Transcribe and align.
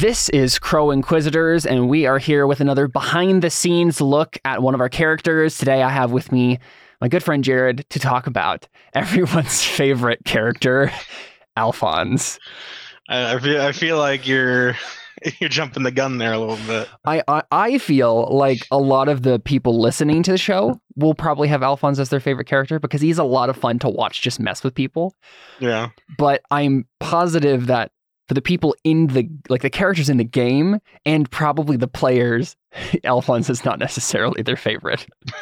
This 0.00 0.28
is 0.28 0.60
Crow 0.60 0.92
Inquisitors, 0.92 1.66
and 1.66 1.88
we 1.88 2.06
are 2.06 2.18
here 2.20 2.46
with 2.46 2.60
another 2.60 2.86
behind 2.86 3.42
the 3.42 3.50
scenes 3.50 4.00
look 4.00 4.38
at 4.44 4.62
one 4.62 4.72
of 4.72 4.80
our 4.80 4.88
characters. 4.88 5.58
Today, 5.58 5.82
I 5.82 5.90
have 5.90 6.12
with 6.12 6.30
me 6.30 6.60
my 7.00 7.08
good 7.08 7.24
friend 7.24 7.42
Jared 7.42 7.84
to 7.90 7.98
talk 7.98 8.28
about 8.28 8.68
everyone's 8.94 9.64
favorite 9.64 10.24
character, 10.24 10.92
Alfons. 11.56 12.38
I, 13.08 13.34
I 13.34 13.38
feel 13.40 13.60
I 13.60 13.72
feel 13.72 13.98
like 13.98 14.24
you're 14.24 14.76
you're 15.40 15.48
jumping 15.48 15.82
the 15.82 15.90
gun 15.90 16.18
there 16.18 16.32
a 16.32 16.38
little 16.38 16.64
bit. 16.64 16.88
I, 17.04 17.24
I 17.26 17.42
I 17.50 17.78
feel 17.78 18.28
like 18.30 18.68
a 18.70 18.78
lot 18.78 19.08
of 19.08 19.22
the 19.24 19.40
people 19.40 19.80
listening 19.80 20.22
to 20.22 20.30
the 20.30 20.38
show 20.38 20.80
will 20.94 21.14
probably 21.14 21.48
have 21.48 21.62
Alfons 21.62 21.98
as 21.98 22.10
their 22.10 22.20
favorite 22.20 22.46
character 22.46 22.78
because 22.78 23.00
he's 23.00 23.18
a 23.18 23.24
lot 23.24 23.50
of 23.50 23.56
fun 23.56 23.80
to 23.80 23.88
watch 23.88 24.22
just 24.22 24.38
mess 24.38 24.62
with 24.62 24.76
people. 24.76 25.16
Yeah. 25.58 25.88
But 26.16 26.42
I'm 26.52 26.86
positive 27.00 27.66
that 27.66 27.90
for 28.28 28.34
the 28.34 28.42
people 28.42 28.76
in 28.84 29.08
the 29.08 29.28
like 29.48 29.62
the 29.62 29.70
characters 29.70 30.08
in 30.08 30.18
the 30.18 30.24
game 30.24 30.78
and 31.04 31.30
probably 31.30 31.76
the 31.76 31.88
players, 31.88 32.56
Alfons 33.04 33.50
is 33.50 33.64
not 33.64 33.78
necessarily 33.78 34.42
their 34.42 34.56
favorite. 34.56 35.06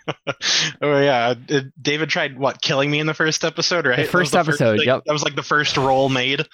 oh 0.80 1.00
yeah, 1.00 1.34
David 1.80 2.08
tried 2.08 2.38
what 2.38 2.62
killing 2.62 2.90
me 2.90 3.00
in 3.00 3.06
the 3.06 3.14
first 3.14 3.44
episode, 3.44 3.86
right? 3.86 3.96
The 3.96 4.02
That 4.02 4.14
was 4.14 4.30
first 4.30 4.34
episode, 4.34 4.80
yep. 4.84 5.02
That 5.04 5.12
was 5.12 5.22
like 5.22 5.36
the 5.36 5.42
first 5.42 5.76
roll 5.76 6.08
made. 6.08 6.46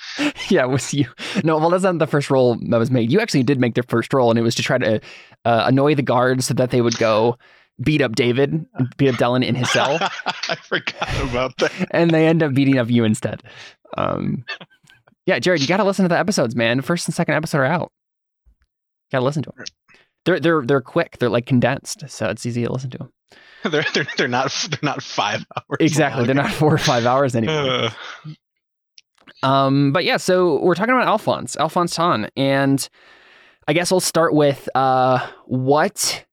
yeah, 0.48 0.64
it 0.64 0.70
was 0.70 0.92
you. 0.92 1.06
No, 1.44 1.58
well, 1.58 1.70
that's 1.70 1.84
not 1.84 1.98
the 1.98 2.06
first 2.06 2.30
roll 2.30 2.56
that 2.70 2.78
was 2.78 2.90
made. 2.90 3.12
You 3.12 3.20
actually 3.20 3.44
did 3.44 3.60
make 3.60 3.74
the 3.74 3.84
first 3.84 4.12
roll, 4.12 4.30
and 4.30 4.38
it 4.38 4.42
was 4.42 4.54
to 4.56 4.62
try 4.62 4.78
to 4.78 5.00
uh, 5.44 5.64
annoy 5.66 5.94
the 5.94 6.02
guards 6.02 6.46
so 6.46 6.54
that 6.54 6.70
they 6.70 6.80
would 6.80 6.98
go 6.98 7.38
beat 7.80 8.02
up 8.02 8.16
David, 8.16 8.66
beat 8.96 9.10
up 9.10 9.16
Dylan 9.16 9.44
in 9.44 9.54
his 9.54 9.70
cell, 9.70 9.98
I 10.00 10.56
forgot 10.56 11.22
about 11.22 11.56
that. 11.58 11.72
and 11.92 12.10
they 12.10 12.26
end 12.26 12.42
up 12.42 12.54
beating 12.54 12.78
up 12.78 12.90
you 12.90 13.04
instead. 13.04 13.42
Um, 13.96 14.44
yeah, 15.28 15.38
Jared, 15.38 15.60
you 15.60 15.66
got 15.66 15.76
to 15.76 15.84
listen 15.84 16.04
to 16.04 16.08
the 16.08 16.18
episodes, 16.18 16.56
man. 16.56 16.80
First 16.80 17.06
and 17.06 17.14
second 17.14 17.34
episode 17.34 17.58
are 17.58 17.66
out. 17.66 17.92
Got 19.12 19.18
to 19.18 19.24
listen 19.26 19.42
to 19.42 19.52
them. 19.54 19.66
They're 20.24 20.40
they're 20.40 20.62
they're 20.62 20.80
quick. 20.80 21.18
They're 21.18 21.28
like 21.28 21.44
condensed, 21.44 22.08
so 22.08 22.30
it's 22.30 22.46
easy 22.46 22.64
to 22.64 22.72
listen 22.72 22.88
to 22.90 22.98
them. 22.98 23.12
They're, 23.70 23.84
they're 23.92 24.06
they're 24.16 24.28
not 24.28 24.50
they're 24.70 24.78
not 24.82 25.02
five 25.02 25.44
hours. 25.54 25.78
Exactly, 25.80 26.24
they're 26.24 26.34
not 26.34 26.52
four 26.52 26.72
or 26.72 26.78
five 26.78 27.04
hours 27.06 27.36
anymore. 27.36 27.90
Um, 29.44 29.92
but 29.92 30.04
yeah, 30.04 30.16
so 30.16 30.60
we're 30.60 30.74
talking 30.74 30.94
about 30.94 31.06
Alfons, 31.06 31.56
Alfons 31.58 31.94
Tahn, 31.94 32.28
and 32.36 32.88
I 33.68 33.72
guess 33.72 33.92
I'll 33.92 34.00
start 34.00 34.34
with 34.34 34.68
uh, 34.74 35.24
what 35.44 36.24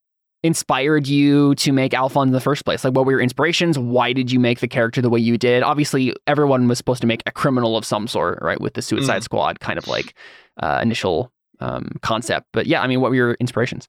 inspired 0.45 1.07
you 1.07 1.55
to 1.55 1.71
make 1.71 1.91
Alfons 1.93 2.27
in 2.27 2.31
the 2.31 2.39
first 2.39 2.65
place? 2.65 2.83
Like, 2.83 2.93
what 2.93 3.05
were 3.05 3.13
your 3.13 3.21
inspirations? 3.21 3.77
Why 3.77 4.13
did 4.13 4.31
you 4.31 4.39
make 4.39 4.59
the 4.59 4.67
character 4.67 5.01
the 5.01 5.09
way 5.09 5.19
you 5.19 5.37
did? 5.37 5.63
Obviously, 5.63 6.13
everyone 6.27 6.67
was 6.67 6.77
supposed 6.77 7.01
to 7.01 7.07
make 7.07 7.23
a 7.25 7.31
criminal 7.31 7.77
of 7.77 7.85
some 7.85 8.07
sort, 8.07 8.39
right? 8.41 8.59
With 8.59 8.73
the 8.73 8.81
Suicide 8.81 9.23
Squad 9.23 9.59
kind 9.59 9.77
of 9.77 9.87
like 9.87 10.13
uh, 10.61 10.79
initial 10.81 11.31
um, 11.59 11.89
concept. 12.01 12.47
But 12.53 12.67
yeah, 12.67 12.81
I 12.81 12.87
mean, 12.87 13.01
what 13.01 13.09
were 13.09 13.15
your 13.15 13.33
inspirations? 13.35 13.87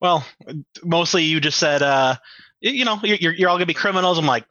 well, 0.00 0.26
mostly 0.82 1.24
you 1.24 1.40
just 1.40 1.58
said, 1.58 1.82
uh, 1.82 2.16
you 2.60 2.84
know, 2.84 3.00
you're 3.02 3.32
you're 3.32 3.48
all 3.48 3.56
gonna 3.56 3.66
be 3.66 3.74
criminals. 3.74 4.18
I'm 4.18 4.26
like, 4.26 4.44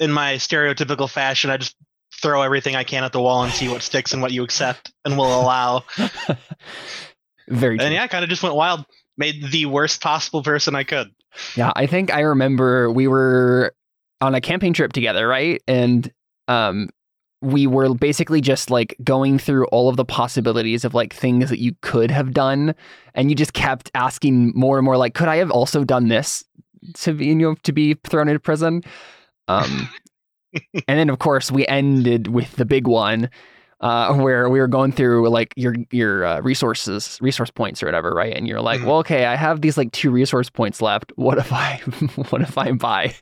in 0.00 0.10
my 0.10 0.34
stereotypical 0.34 1.08
fashion, 1.08 1.50
I 1.50 1.56
just 1.56 1.76
throw 2.20 2.42
everything 2.42 2.76
I 2.76 2.84
can 2.84 3.04
at 3.04 3.12
the 3.12 3.20
wall 3.20 3.42
and 3.42 3.52
see 3.52 3.68
what 3.68 3.82
sticks 3.82 4.12
and 4.12 4.22
what 4.22 4.32
you 4.32 4.42
accept 4.42 4.92
and 5.04 5.18
will 5.18 5.40
allow. 5.40 5.84
Very 7.48 7.76
true. 7.76 7.84
And 7.84 7.94
yeah, 7.94 8.02
I 8.02 8.08
kind 8.08 8.24
of 8.24 8.30
just 8.30 8.42
went 8.42 8.54
wild. 8.54 8.84
Made 9.18 9.50
the 9.50 9.66
worst 9.66 10.00
possible 10.00 10.42
person 10.42 10.74
I 10.74 10.84
could. 10.84 11.10
Yeah, 11.56 11.72
I 11.76 11.86
think 11.86 12.12
I 12.12 12.20
remember 12.20 12.90
we 12.90 13.08
were 13.08 13.74
on 14.20 14.34
a 14.34 14.40
camping 14.40 14.72
trip 14.72 14.92
together, 14.92 15.26
right? 15.26 15.62
And 15.66 16.10
um 16.48 16.88
we 17.42 17.66
were 17.66 17.94
basically 17.94 18.40
just 18.40 18.70
like 18.70 18.96
going 19.04 19.38
through 19.38 19.66
all 19.66 19.88
of 19.88 19.96
the 19.96 20.04
possibilities 20.04 20.84
of 20.84 20.94
like 20.94 21.14
things 21.14 21.50
that 21.50 21.60
you 21.60 21.74
could 21.82 22.10
have 22.10 22.32
done 22.32 22.74
and 23.14 23.28
you 23.28 23.36
just 23.36 23.52
kept 23.52 23.90
asking 23.94 24.52
more 24.54 24.78
and 24.78 24.84
more 24.84 24.96
like 24.96 25.14
could 25.14 25.28
I 25.28 25.36
have 25.36 25.50
also 25.50 25.84
done 25.84 26.08
this 26.08 26.44
to 26.94 27.12
be 27.12 27.26
you 27.26 27.34
know 27.34 27.54
to 27.62 27.72
be 27.72 27.94
thrown 28.04 28.28
into 28.28 28.40
prison? 28.40 28.82
Um 29.48 29.88
and 30.52 30.98
then 30.98 31.10
of 31.10 31.18
course 31.18 31.50
we 31.50 31.66
ended 31.66 32.28
with 32.28 32.56
the 32.56 32.64
big 32.64 32.86
one 32.86 33.30
uh, 33.80 34.14
where 34.16 34.48
we 34.48 34.58
were 34.60 34.68
going 34.68 34.92
through 34.92 35.28
like 35.28 35.52
your 35.56 35.74
your 35.90 36.24
uh, 36.24 36.40
resources, 36.40 37.18
resource 37.20 37.50
points 37.50 37.82
or 37.82 37.86
whatever, 37.86 38.10
right? 38.12 38.34
And 38.36 38.46
you're 38.48 38.60
like, 38.60 38.80
Mhm. 38.80 38.86
well, 38.86 38.98
okay, 38.98 39.26
I 39.26 39.36
have 39.36 39.60
these 39.60 39.76
like 39.76 39.92
two 39.92 40.10
resource 40.10 40.50
points 40.50 40.80
left. 40.82 41.12
What 41.16 41.38
if 41.38 41.52
I, 41.52 41.76
what 42.30 42.42
if 42.42 42.56
I 42.58 42.72
buy? 42.72 43.14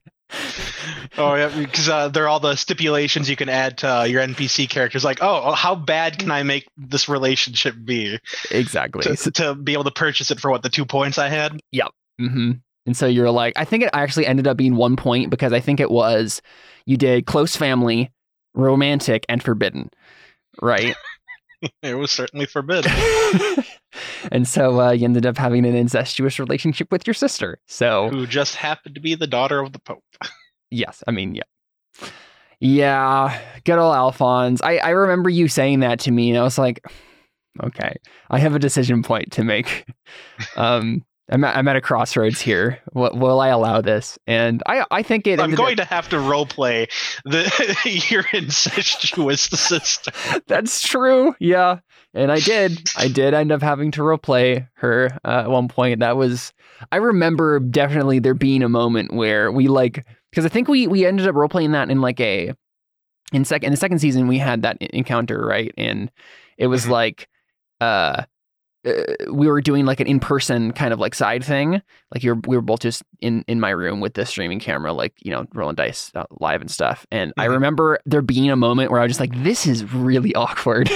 Oh 1.17 1.35
yeah, 1.37 1.49
because 1.57 1.89
uh, 1.89 2.09
they're 2.09 2.27
all 2.29 2.41
the 2.41 2.57
stipulations 2.57 3.31
you 3.31 3.37
can 3.37 3.49
add 3.49 3.79
to 3.79 3.89
uh, 4.01 4.03
your 4.05 4.21
NPC 4.23 4.69
characters. 4.69 5.05
Like, 5.05 5.19
oh, 5.21 5.53
how 5.53 5.75
bad 5.77 6.19
can 6.19 6.31
I 6.31 6.43
make 6.43 6.67
this 6.77 7.09
relationship 7.09 7.75
be 7.85 8.19
Exactly. 8.51 9.15
to, 9.15 9.31
to 9.33 9.55
be 9.55 9.75
able 9.75 9.85
to 9.85 9.91
purchase 9.93 10.31
it 10.33 10.41
for 10.41 10.51
what 10.51 10.63
the 10.63 10.71
two 10.71 10.85
points 10.85 11.19
I 11.19 11.29
had? 11.29 11.61
hmm 12.19 12.53
And 12.87 12.97
so 12.97 13.07
you're 13.07 13.31
like, 13.31 13.53
I 13.57 13.65
think 13.65 13.85
it 13.85 13.91
actually 13.93 14.27
ended 14.27 14.47
up 14.49 14.57
being 14.57 14.75
one 14.77 14.97
point 14.97 15.31
because 15.31 15.53
I 15.53 15.61
think 15.61 15.79
it 15.79 15.91
was 15.91 16.43
you 16.87 16.97
did 16.97 17.27
close 17.27 17.55
family, 17.57 18.11
romantic, 18.55 19.25
and 19.29 19.41
forbidden, 19.43 19.91
right? 20.61 20.97
It 21.83 21.95
was 21.95 22.11
certainly 22.11 22.45
forbidden. 22.45 22.93
and 24.33 24.47
so 24.47 24.83
uh, 24.83 24.91
you 24.91 25.07
ended 25.07 25.25
up 25.25 25.39
having 25.39 25.65
an 25.65 25.75
incestuous 25.75 26.39
relationship 26.39 26.93
with 26.93 27.07
your 27.07 27.15
sister. 27.15 27.59
So 27.67 28.11
who 28.11 28.27
just 28.27 28.57
happened 28.57 28.97
to 28.97 29.01
be 29.01 29.15
the 29.15 29.27
daughter 29.27 29.61
of 29.61 29.73
the 29.73 29.79
Pope. 29.79 30.05
Yes, 30.71 31.05
I 31.07 31.13
mean, 31.13 31.37
yeah. 31.37 32.09
Yeah, 32.59 33.39
good 33.65 33.79
old 33.79 33.95
Alfons. 33.95 34.61
I, 34.63 34.79
I 34.79 34.91
remember 34.91 35.31
you 35.31 35.47
saying 35.47 35.81
that 35.81 36.01
to 36.01 36.11
me, 36.11 36.31
and 36.31 36.39
I 36.39 36.43
was 36.43 36.59
like, 36.59 36.85
okay, 37.63 37.95
I 38.29 38.41
have 38.41 38.57
a 38.57 38.59
decision 38.59 39.05
point 39.05 39.31
to 39.33 39.45
make. 39.45 39.87
Um, 40.57 41.05
I'm 41.31 41.43
at, 41.45 41.57
I'm 41.57 41.67
at 41.69 41.77
a 41.77 41.81
crossroads 41.81 42.41
here. 42.41 42.81
Will, 42.93 43.11
will 43.15 43.41
I 43.41 43.49
allow 43.49 43.81
this? 43.81 44.19
And 44.27 44.63
I, 44.67 44.85
I 44.91 45.03
think 45.03 45.27
it. 45.27 45.41
I'm 45.41 45.55
going 45.55 45.77
to 45.79 45.85
have 45.85 46.09
to 46.11 46.17
roleplay 46.17 46.91
the 47.25 48.07
your 48.11 48.25
incestuous 48.33 49.41
sister. 49.43 50.11
That's 50.47 50.83
true. 50.87 51.35
Yeah, 51.41 51.79
and 52.13 52.31
I 52.31 52.41
did. 52.41 52.89
I 52.97 53.09
did 53.09 53.33
end 53.33 53.53
up 53.53 53.63
having 53.63 53.91
to 53.93 54.03
roleplay 54.03 54.69
her 54.75 55.19
uh, 55.25 55.43
at 55.45 55.51
one 55.51 55.69
point. 55.69 56.01
That 56.01 56.17
was. 56.17 56.53
I 56.93 56.97
remember 56.97 57.59
definitely 57.61 58.19
there 58.19 58.35
being 58.35 58.63
a 58.63 58.69
moment 58.69 59.15
where 59.15 59.51
we 59.51 59.69
like 59.69 60.05
because 60.31 60.45
I 60.45 60.49
think 60.51 60.69
we 60.69 60.87
we 60.87 61.07
ended 61.07 61.27
up 61.27 61.35
roleplaying 61.35 61.73
that 61.73 61.89
in 61.91 62.01
like 62.03 62.21
a 62.21 62.53
in 63.33 63.45
second 63.47 63.69
in 63.69 63.73
the 63.73 63.77
second 63.79 64.01
season 64.01 64.29
we 64.29 64.37
had 64.39 64.63
that 64.63 64.77
encounter 64.83 65.39
right 65.47 65.73
and 65.79 66.11
it 66.59 66.67
was 66.67 66.85
Mhm. 66.85 66.91
like 66.91 67.29
uh, 67.81 68.25
uh 68.87 69.03
we 69.33 69.47
were 69.47 69.61
doing 69.61 69.85
like 69.87 70.01
an 70.01 70.07
in-person 70.07 70.73
kind 70.73 70.93
of 70.93 70.99
like 70.99 71.15
side 71.15 71.43
thing 71.45 71.81
like 72.13 72.23
you're 72.23 72.39
we 72.47 72.57
were 72.57 72.63
both 72.63 72.81
just 72.81 73.03
in 73.21 73.45
in 73.49 73.61
my 73.61 73.71
room 73.71 74.01
with 74.01 74.15
the 74.15 74.27
streaming 74.27 74.61
camera 74.61 74.93
like 74.93 75.15
you 75.23 75.31
know 75.31 75.47
rolling 75.55 75.75
dice 75.77 76.11
uh, 76.15 76.25
live 76.41 76.61
and 76.61 76.71
stuff 76.71 77.07
and 77.11 77.33
i 77.39 77.47
Mhm. 77.47 77.51
remember 77.51 77.99
there 78.07 78.23
being 78.23 78.51
a 78.51 78.57
moment 78.57 78.91
where 78.91 79.01
i 79.01 79.05
was 79.05 79.11
just 79.11 79.21
like 79.21 79.43
this 79.43 79.67
is 79.67 79.85
really 79.93 80.35
awkward 80.45 80.91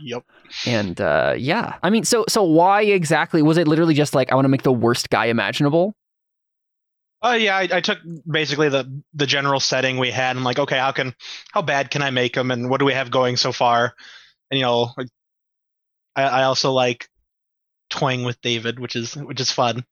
yep. 0.00 0.24
and 0.66 1.00
uh 1.00 1.34
yeah 1.36 1.76
i 1.82 1.90
mean 1.90 2.04
so 2.04 2.24
so 2.28 2.42
why 2.42 2.82
exactly 2.82 3.42
was 3.42 3.58
it 3.58 3.68
literally 3.68 3.94
just 3.94 4.14
like 4.14 4.30
i 4.32 4.34
want 4.34 4.44
to 4.44 4.48
make 4.48 4.62
the 4.62 4.72
worst 4.72 5.10
guy 5.10 5.26
imaginable 5.26 5.94
Oh 7.24 7.34
yeah, 7.34 7.56
I, 7.56 7.68
I 7.74 7.80
took 7.80 7.98
basically 8.28 8.68
the 8.68 9.00
the 9.14 9.28
general 9.28 9.60
setting 9.60 9.96
we 9.98 10.10
had. 10.10 10.30
and 10.30 10.40
I'm 10.40 10.44
like, 10.44 10.58
okay, 10.58 10.76
how 10.76 10.90
can 10.90 11.14
how 11.52 11.62
bad 11.62 11.88
can 11.92 12.02
I 12.02 12.10
make 12.10 12.34
them, 12.34 12.50
and 12.50 12.68
what 12.68 12.80
do 12.80 12.84
we 12.84 12.94
have 12.94 13.12
going 13.12 13.36
so 13.36 13.52
far? 13.52 13.94
And 14.50 14.58
you 14.58 14.66
know, 14.66 14.90
like, 14.98 15.06
I, 16.16 16.22
I 16.22 16.42
also 16.44 16.72
like 16.72 17.08
toying 17.90 18.24
with 18.24 18.40
David, 18.42 18.78
which 18.78 18.96
is 18.96 19.14
which 19.16 19.40
is 19.40 19.50
fun. 19.50 19.84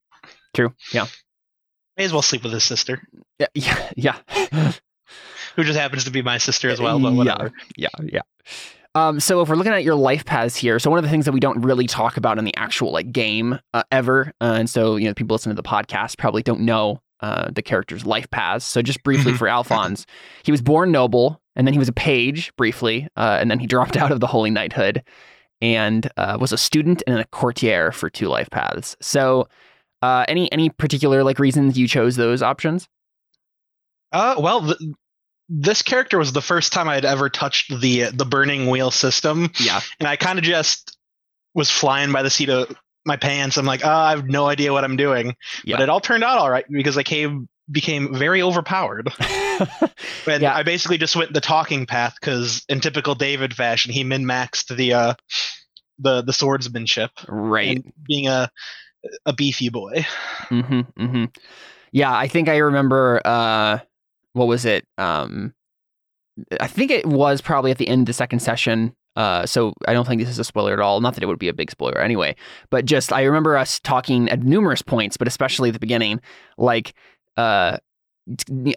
true 0.55 0.75
yeah 0.93 1.07
May 1.97 2.05
as 2.05 2.13
well 2.13 2.23
sleep 2.23 2.43
with 2.45 2.53
his 2.53 2.65
sister, 2.65 3.03
yeah 3.39 3.47
yeah 3.55 3.91
yeah 3.97 4.73
who 5.57 5.65
just 5.65 5.79
happens 5.79 6.05
to 6.05 6.11
be 6.11 6.23
my 6.23 6.39
sister 6.39 6.71
as 6.71 6.81
well. 6.81 6.99
But 6.99 7.11
Yeah. 7.13 7.17
whatever. 7.17 7.53
Yeah, 7.77 7.89
yeah. 8.05 8.21
Um, 8.95 9.21
so 9.21 9.41
if 9.41 9.49
we're 9.49 9.57
looking 9.57 9.73
at 9.73 9.85
your 9.85 9.95
life 9.97 10.25
paths 10.25 10.57
here, 10.57 10.79
so 10.79 10.91
one 10.91 10.99
of 10.99 11.05
the 11.05 11.11
things 11.11 11.25
that 11.25 11.33
we 11.33 11.41
don't 11.41 11.61
really 11.63 11.87
talk 11.87 12.17
about 12.17 12.39
in 12.39 12.45
the 12.45 12.55
actual 12.57 12.93
like 12.93 13.13
game 13.13 13.59
uh, 13.75 13.83
ever, 13.93 14.33
uh, 14.41 14.55
and 14.59 14.71
so 14.71 14.97
you 14.97 15.07
know 15.07 15.15
people 15.15 15.35
listening 15.35 15.55
to 15.57 15.63
the 15.63 15.69
podcast 15.69 16.19
probably 16.19 16.43
don't 16.43 16.61
know 16.61 17.01
uh, 17.21 17.51
the 17.53 17.63
character's 17.63 18.07
life 18.07 18.31
paths. 18.31 18.65
So 18.65 18.81
just 18.83 19.03
briefly 19.03 19.33
Mhm. 19.33 19.39
for 19.39 19.47
Alfons, 19.49 20.07
he 20.45 20.51
was 20.53 20.63
born 20.63 20.91
noble, 20.91 21.41
and 21.55 21.67
then 21.67 21.73
he 21.75 21.79
was 21.79 21.89
a 21.89 21.93
page 21.93 22.55
briefly, 22.57 23.09
uh, 23.17 23.39
and 23.41 23.51
then 23.51 23.59
he 23.59 23.67
dropped 23.75 23.97
out 23.97 24.11
of 24.13 24.21
the 24.21 24.27
holy 24.29 24.51
knighthood, 24.51 25.03
and 25.61 26.11
uh, 26.17 26.37
was 26.41 26.53
a 26.53 26.59
student 26.59 27.03
and 27.07 27.19
a 27.19 27.25
courtier 27.27 27.93
for 27.93 28.09
two 28.11 28.29
life 28.29 28.51
paths. 28.51 28.97
So, 29.01 29.49
uh, 30.03 30.25
any 30.29 30.51
any 30.53 30.71
particular 30.71 31.23
like 31.25 31.39
reasons 31.39 31.79
you 31.79 31.87
chose 31.89 32.17
those 32.17 32.43
options? 32.43 32.89
Uh, 34.13 34.37
well, 34.39 34.63
th- 34.67 34.79
this 35.49 35.83
character 35.83 36.19
was 36.19 36.33
the 36.33 36.41
first 36.41 36.73
time 36.73 36.89
I 36.89 36.95
had 36.95 37.05
ever 37.05 37.29
touched 37.29 37.81
the 37.81 38.05
the 38.11 38.25
burning 38.25 38.69
wheel 38.69 38.91
system, 38.91 39.51
Yeah, 39.61 39.81
and 39.99 40.09
I 40.09 40.17
kind 40.17 40.39
of 40.39 40.45
just 40.45 40.97
was 41.55 41.71
flying 41.71 42.13
by 42.13 42.23
the 42.23 42.31
seat 42.31 42.49
of 42.49 42.75
my 43.05 43.17
pants. 43.17 43.57
I'm 43.57 43.67
like, 43.67 43.85
oh, 43.85 43.91
I 43.91 44.11
have 44.11 44.29
no 44.29 44.47
idea 44.47 44.73
what 44.73 44.85
I'm 44.85 44.97
doing. 44.97 45.35
Yeah. 45.65 45.77
But 45.77 45.85
it 45.85 45.89
all 45.89 46.01
turned 46.01 46.23
out 46.23 46.39
all 46.39 46.51
right 46.51 46.65
because 46.71 46.97
I 46.97 47.03
came 47.03 47.49
became 47.71 48.15
very 48.15 48.43
overpowered. 48.43 49.13
and 49.21 50.43
Yeah. 50.43 50.55
I 50.55 50.63
basically 50.63 50.99
just 50.99 51.15
went 51.17 51.33
the 51.33 51.41
talking 51.41 51.87
path 51.87 52.15
because, 52.21 52.65
in 52.69 52.81
typical 52.81 53.15
David 53.15 53.55
fashion, 53.55 53.93
he 53.93 54.05
min 54.05 54.25
maxed 54.25 54.75
the 54.77 54.93
uh, 54.93 55.15
the 56.01 56.23
the 56.23 56.33
swordsmanship 56.33 57.11
right. 57.29 57.85
being 58.07 58.27
a 58.27 58.51
a 59.27 59.33
beefy 59.33 59.69
boy. 59.69 60.07
Mm-hmm, 60.51 60.81
mm-hmm. 61.01 61.25
Yeah, 61.93 62.17
I 62.17 62.29
think 62.29 62.49
I 62.49 62.59
remember. 62.59 63.21
Uh, 63.25 63.79
what 64.33 64.47
was 64.47 64.65
it? 64.65 64.87
Um, 64.99 65.55
I 66.61 66.67
think 66.67 66.91
it 66.91 67.07
was 67.07 67.41
probably 67.41 67.71
at 67.71 67.79
the 67.79 67.89
end 67.89 68.03
of 68.03 68.07
the 68.07 68.13
second 68.13 68.41
session. 68.41 68.95
Uh, 69.17 69.45
so 69.45 69.75
I 69.89 69.93
don't 69.93 70.07
think 70.07 70.21
this 70.21 70.31
is 70.31 70.39
a 70.39 70.45
spoiler 70.45 70.73
at 70.73 70.81
all. 70.81 71.01
Not 71.01 71.15
that 71.15 71.23
it 71.23 71.27
would 71.27 71.39
be 71.39 71.49
a 71.49 71.55
big 71.55 71.71
spoiler 71.71 71.99
anyway, 71.99 72.37
but 72.71 72.85
just 72.85 73.13
I 73.13 73.23
remember 73.25 73.57
us 73.57 73.81
talking 73.81 74.29
at 74.29 74.43
numerous 74.43 74.83
points, 74.83 75.17
but 75.17 75.27
especially 75.27 75.71
at 75.71 75.73
the 75.73 75.81
beginning, 75.81 76.21
like 76.57 76.95
uh, 77.37 77.79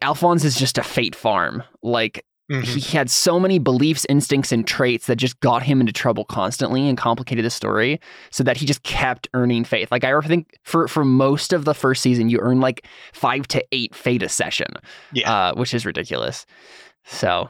Alfons 0.01 0.43
is 0.43 0.57
just 0.57 0.77
a 0.77 0.83
fate 0.83 1.15
farm. 1.15 1.63
Like 1.83 2.25
Mhm. 2.53 2.63
he 2.65 2.97
had 2.97 3.09
so 3.09 3.39
many 3.39 3.57
beliefs, 3.59 4.05
instincts, 4.09 4.51
and 4.51 4.65
traits 4.67 5.07
that 5.07 5.15
just 5.15 5.39
got 5.39 5.63
him 5.63 5.79
into 5.81 5.91
trouble 5.93 6.23
constantly 6.25 6.87
and 6.87 6.97
complicated 6.97 7.43
the 7.45 7.49
story 7.49 7.99
so 8.29 8.43
that 8.43 8.57
he 8.57 8.65
just 8.65 8.83
kept 8.83 9.27
earning 9.33 9.63
fate. 9.63 9.89
Like 9.91 10.03
I 10.03 10.19
think 10.21 10.57
for 10.63 10.87
for 10.87 11.03
most 11.03 11.53
of 11.53 11.65
the 11.65 11.73
first 11.73 12.01
season, 12.01 12.29
you 12.29 12.39
earn 12.39 12.59
like 12.59 12.85
five 13.13 13.47
to 13.49 13.63
eight 13.71 13.95
fate 13.95 14.21
a 14.23 14.29
session, 14.29 14.67
Yeah. 15.13 15.31
uh, 15.33 15.53
which 15.55 15.73
is 15.73 15.85
ridiculous. 15.85 16.45
So. 17.05 17.49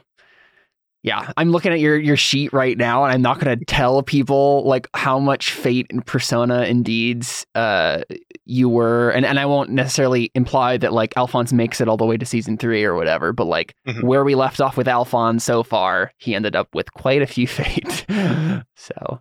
Yeah, 1.04 1.30
I'm 1.36 1.50
looking 1.50 1.70
at 1.70 1.80
your 1.80 1.98
your 1.98 2.16
sheet 2.16 2.54
right 2.54 2.78
now, 2.78 3.04
and 3.04 3.12
I'm 3.12 3.20
not 3.20 3.38
going 3.38 3.58
to 3.58 3.64
tell 3.66 4.02
people 4.02 4.64
like 4.66 4.88
how 4.94 5.18
much 5.18 5.52
fate 5.52 5.86
and 5.90 6.04
persona 6.04 6.62
and 6.62 6.82
deeds 6.82 7.44
uh, 7.54 8.04
you 8.46 8.70
were, 8.70 9.10
and, 9.10 9.26
and 9.26 9.38
I 9.38 9.44
won't 9.44 9.68
necessarily 9.68 10.30
imply 10.34 10.78
that 10.78 10.94
like 10.94 11.12
Alfons 11.12 11.52
makes 11.52 11.82
it 11.82 11.88
all 11.88 11.98
the 11.98 12.06
way 12.06 12.16
to 12.16 12.24
season 12.24 12.56
three 12.56 12.84
or 12.84 12.94
whatever, 12.94 13.34
but 13.34 13.44
like 13.44 13.74
Mhm. 13.86 14.02
where 14.04 14.24
we 14.24 14.34
left 14.34 14.62
off 14.62 14.78
with 14.78 14.86
Alfons 14.86 15.42
so 15.42 15.62
far, 15.62 16.10
he 16.16 16.34
ended 16.34 16.56
up 16.56 16.68
with 16.74 16.90
quite 16.94 17.20
a 17.20 17.26
few 17.26 17.46
fate. 17.58 18.06
so, 18.74 19.20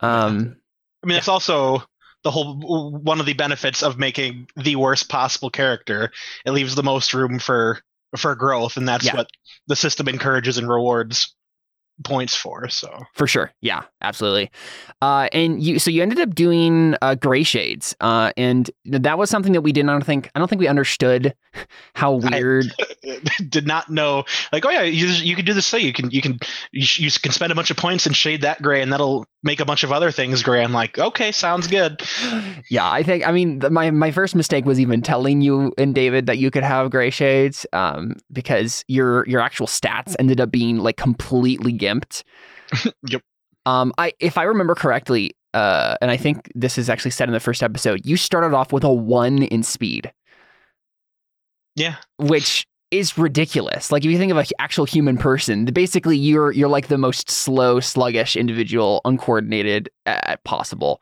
um, 0.00 0.56
I 1.04 1.06
mean, 1.06 1.18
it's 1.18 1.28
also 1.28 1.84
the 2.24 2.32
whole 2.32 2.56
one 2.98 3.20
of 3.20 3.26
the 3.26 3.34
benefits 3.34 3.82
of 3.82 3.96
making 3.96 4.48
the 4.56 4.74
worst 4.74 5.08
possible 5.08 5.50
character. 5.50 6.10
It 6.44 6.50
leaves 6.50 6.74
the 6.74 6.82
most 6.82 7.14
room 7.14 7.38
for 7.38 7.80
for 8.16 8.34
growth, 8.34 8.76
and 8.76 8.88
that's 8.88 9.04
Yeah. 9.06 9.16
what 9.16 9.28
the 9.66 9.76
system 9.76 10.08
encourages 10.08 10.58
and 10.58 10.68
rewards 10.68 11.34
points 12.04 12.34
for. 12.36 12.68
So 12.68 13.04
for 13.14 13.26
sure, 13.26 13.52
yeah, 13.60 13.82
absolutely. 14.00 14.50
Uh, 15.00 15.28
and 15.32 15.62
you, 15.62 15.78
so 15.78 15.90
you 15.90 16.02
ended 16.02 16.20
up 16.20 16.34
doing 16.34 16.94
uh, 17.02 17.14
Gray 17.14 17.42
Shades, 17.42 17.94
uh, 18.00 18.32
and 18.36 18.70
that 18.84 19.18
was 19.18 19.30
something 19.30 19.52
that 19.52 19.62
we 19.62 19.72
did 19.72 19.86
not 19.86 20.04
think. 20.04 20.30
I 20.34 20.38
don't 20.38 20.48
think 20.48 20.60
we 20.60 20.68
understood 20.68 21.34
how 21.94 22.20
I- 22.20 22.30
weird. 22.30 22.66
did 23.48 23.66
not 23.66 23.90
know 23.90 24.24
like 24.52 24.64
oh 24.64 24.70
yeah 24.70 24.82
you 24.82 25.06
you 25.06 25.36
can 25.36 25.44
do 25.44 25.52
this 25.52 25.68
thing 25.70 25.84
you 25.84 25.92
can 25.92 26.10
you 26.10 26.22
can 26.22 26.38
you, 26.72 26.86
you 26.96 27.10
can 27.10 27.30
spend 27.30 27.52
a 27.52 27.54
bunch 27.54 27.70
of 27.70 27.76
points 27.76 28.06
and 28.06 28.16
shade 28.16 28.40
that 28.42 28.62
gray 28.62 28.80
and 28.80 28.90
that'll 28.90 29.26
make 29.42 29.60
a 29.60 29.64
bunch 29.66 29.84
of 29.84 29.92
other 29.92 30.10
things 30.10 30.42
gray 30.42 30.62
i'm 30.64 30.72
like 30.72 30.98
okay 30.98 31.30
sounds 31.30 31.66
good 31.66 32.00
yeah, 32.70 32.88
I 32.90 33.02
think. 33.02 33.26
I 33.26 33.32
mean, 33.32 33.58
the, 33.58 33.70
my 33.70 33.90
my 33.90 34.10
first 34.10 34.34
mistake 34.34 34.64
was 34.64 34.80
even 34.80 35.02
telling 35.02 35.40
you 35.40 35.72
and 35.78 35.94
David 35.94 36.26
that 36.26 36.38
you 36.38 36.50
could 36.50 36.62
have 36.62 36.90
gray 36.90 37.10
shades, 37.10 37.66
um, 37.72 38.16
because 38.32 38.84
your 38.88 39.26
your 39.28 39.40
actual 39.40 39.66
stats 39.66 40.14
ended 40.18 40.40
up 40.40 40.50
being 40.50 40.78
like 40.78 40.96
completely 40.96 41.72
gimped. 41.82 42.22
Yep. 43.08 43.22
Um, 43.66 43.92
I 43.98 44.12
if 44.18 44.38
I 44.38 44.44
remember 44.44 44.74
correctly, 44.74 45.32
uh, 45.54 45.96
and 46.00 46.10
I 46.10 46.16
think 46.16 46.50
this 46.54 46.78
is 46.78 46.88
actually 46.90 47.10
said 47.12 47.28
in 47.28 47.32
the 47.32 47.40
first 47.40 47.62
episode, 47.62 48.00
you 48.04 48.16
started 48.16 48.54
off 48.56 48.72
with 48.72 48.82
a 48.84 48.92
one 48.92 49.42
in 49.44 49.62
speed, 49.62 50.12
yeah 51.76 51.96
which 52.18 52.66
is 52.90 53.16
ridiculous. 53.16 53.90
Like 53.90 54.04
if 54.04 54.10
you 54.10 54.18
think 54.18 54.30
of 54.32 54.36
an 54.36 54.44
actual 54.58 54.84
human 54.84 55.16
person, 55.16 55.64
basically 55.66 56.16
you're 56.16 56.52
you're 56.52 56.68
like 56.68 56.88
the 56.88 56.98
most 56.98 57.30
slow, 57.30 57.80
sluggish 57.80 58.36
individual, 58.36 59.00
uncoordinated 59.06 59.88
at 60.06 60.42
possible. 60.44 61.00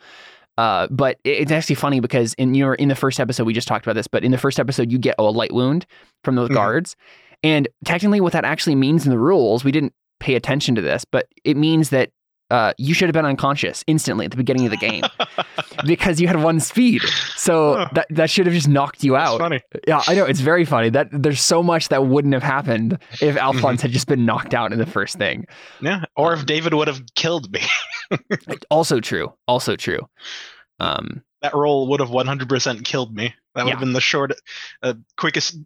Uh, 0.59 0.87
but 0.91 1.19
it's 1.25 1.51
actually 1.51 1.75
funny 1.77 1.99
because 2.01 2.35
in 2.35 2.55
your 2.55 2.75
in 2.75 2.89
the 2.89 2.95
first 2.95 3.19
episode 3.19 3.45
we 3.45 3.53
just 3.55 3.67
talked 3.69 3.85
about 3.87 3.95
this, 3.95 4.07
but 4.07 4.23
in 4.25 4.31
the 4.31 4.39
first 4.39 4.61
episode 4.61 4.93
you 4.93 4.99
get 4.99 5.15
a 5.19 5.23
light 5.23 5.53
wound 5.53 5.87
from 6.23 6.35
those 6.37 6.49
Mhm. 6.51 6.55
guards, 6.55 6.97
and 7.43 7.67
technically 7.85 8.21
what 8.21 8.35
that 8.35 8.45
actually 8.45 8.75
means 8.77 9.05
in 9.07 9.11
the 9.11 9.19
rules, 9.19 9.65
we 9.65 9.73
didn't 9.73 9.95
pay 10.21 10.35
attention 10.37 10.75
to 10.77 10.83
this, 10.83 11.05
but 11.05 11.27
it 11.45 11.57
means 11.57 11.91
that 11.91 12.11
uh, 12.51 12.73
you 12.79 12.95
should 12.95 13.09
have 13.09 13.13
been 13.15 13.25
unconscious 13.25 13.85
instantly 13.87 14.25
at 14.25 14.33
the 14.33 14.37
beginning 14.37 14.65
of 14.65 14.73
the 14.73 14.77
game 14.77 15.05
because 15.87 16.21
you 16.21 16.27
had 16.27 16.43
one 16.43 16.59
speed. 16.59 17.01
So 17.37 17.75
Huh. 17.77 17.89
that 17.95 18.07
that 18.11 18.29
should 18.29 18.47
have 18.47 18.55
just 18.55 18.67
knocked 18.67 19.05
you 19.05 19.13
That's 19.13 19.31
out. 19.31 19.39
funny 19.39 19.61
Yeah, 19.87 20.03
I 20.09 20.15
know 20.17 20.25
it's 20.25 20.41
very 20.41 20.65
funny 20.65 20.91
that 20.91 21.09
there's 21.13 21.41
so 21.41 21.63
much 21.63 21.91
that 21.91 22.07
wouldn't 22.07 22.35
have 22.35 22.43
happened 22.43 22.99
if 23.21 23.37
Alfons 23.37 23.81
had 23.81 23.93
just 23.93 24.09
been 24.09 24.27
knocked 24.27 24.53
out 24.53 24.73
in 24.73 24.79
the 24.81 24.87
first 24.87 25.17
thing. 25.17 25.47
yeah 25.81 26.03
or 26.17 26.33
Um, 26.33 26.41
if 26.41 26.47
david 26.47 26.75
would 26.75 26.89
have 26.89 27.03
killed 27.15 27.53
me 27.53 27.61
Also 28.71 28.99
true. 28.99 29.33
Also 29.47 29.77
true. 29.77 30.01
Um, 30.81 31.23
that 31.43 31.55
roll 31.55 31.87
would 31.89 32.01
have 32.01 32.11
100% 32.11 32.85
killed 32.85 33.15
me 33.15 33.33
that 33.55 33.65
would 33.65 33.69
Yeah. 33.69 33.75
have 33.75 33.81
been 33.81 33.93
the 33.93 34.01
short 34.01 34.33
uh, 34.83 34.95
quickest 35.17 35.57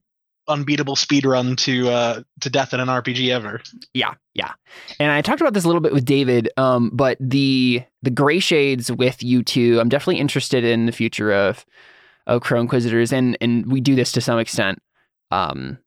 unbeatable 0.49 0.97
speed 0.97 1.25
run 1.25 1.57
to 1.57 1.89
uh 1.89 2.23
to 2.41 2.51
death 2.51 2.75
in 2.75 2.81
an 2.81 2.89
rpg 2.89 3.31
ever 3.31 3.61
yeah, 3.95 4.15
yeah. 4.35 4.53
And 4.99 5.13
I 5.13 5.23
talked 5.23 5.41
about 5.41 5.55
this 5.55 5.65
a 5.65 5.69
little 5.69 5.81
bit 5.81 5.93
with 5.93 6.05
David, 6.05 6.49
um, 6.57 6.91
but 6.93 7.17
the 7.21 7.83
the 8.03 8.11
gray 8.11 8.39
shades 8.39 8.91
with 8.91 9.23
you 9.23 9.43
two, 9.43 9.81
I'm 9.81 9.89
definitely 9.89 10.21
interested 10.21 10.65
in 10.65 10.87
the 10.87 10.93
future 10.93 11.33
of 11.33 11.65
of 12.27 12.43
Crow 12.43 12.61
Inquisitors, 12.61 13.13
and 13.13 13.37
and 13.41 13.71
we 13.71 13.81
do 13.81 13.95
this 13.95 14.13
to 14.13 14.21
some 14.21 14.39
extent 14.39 14.81
um, 15.31 15.79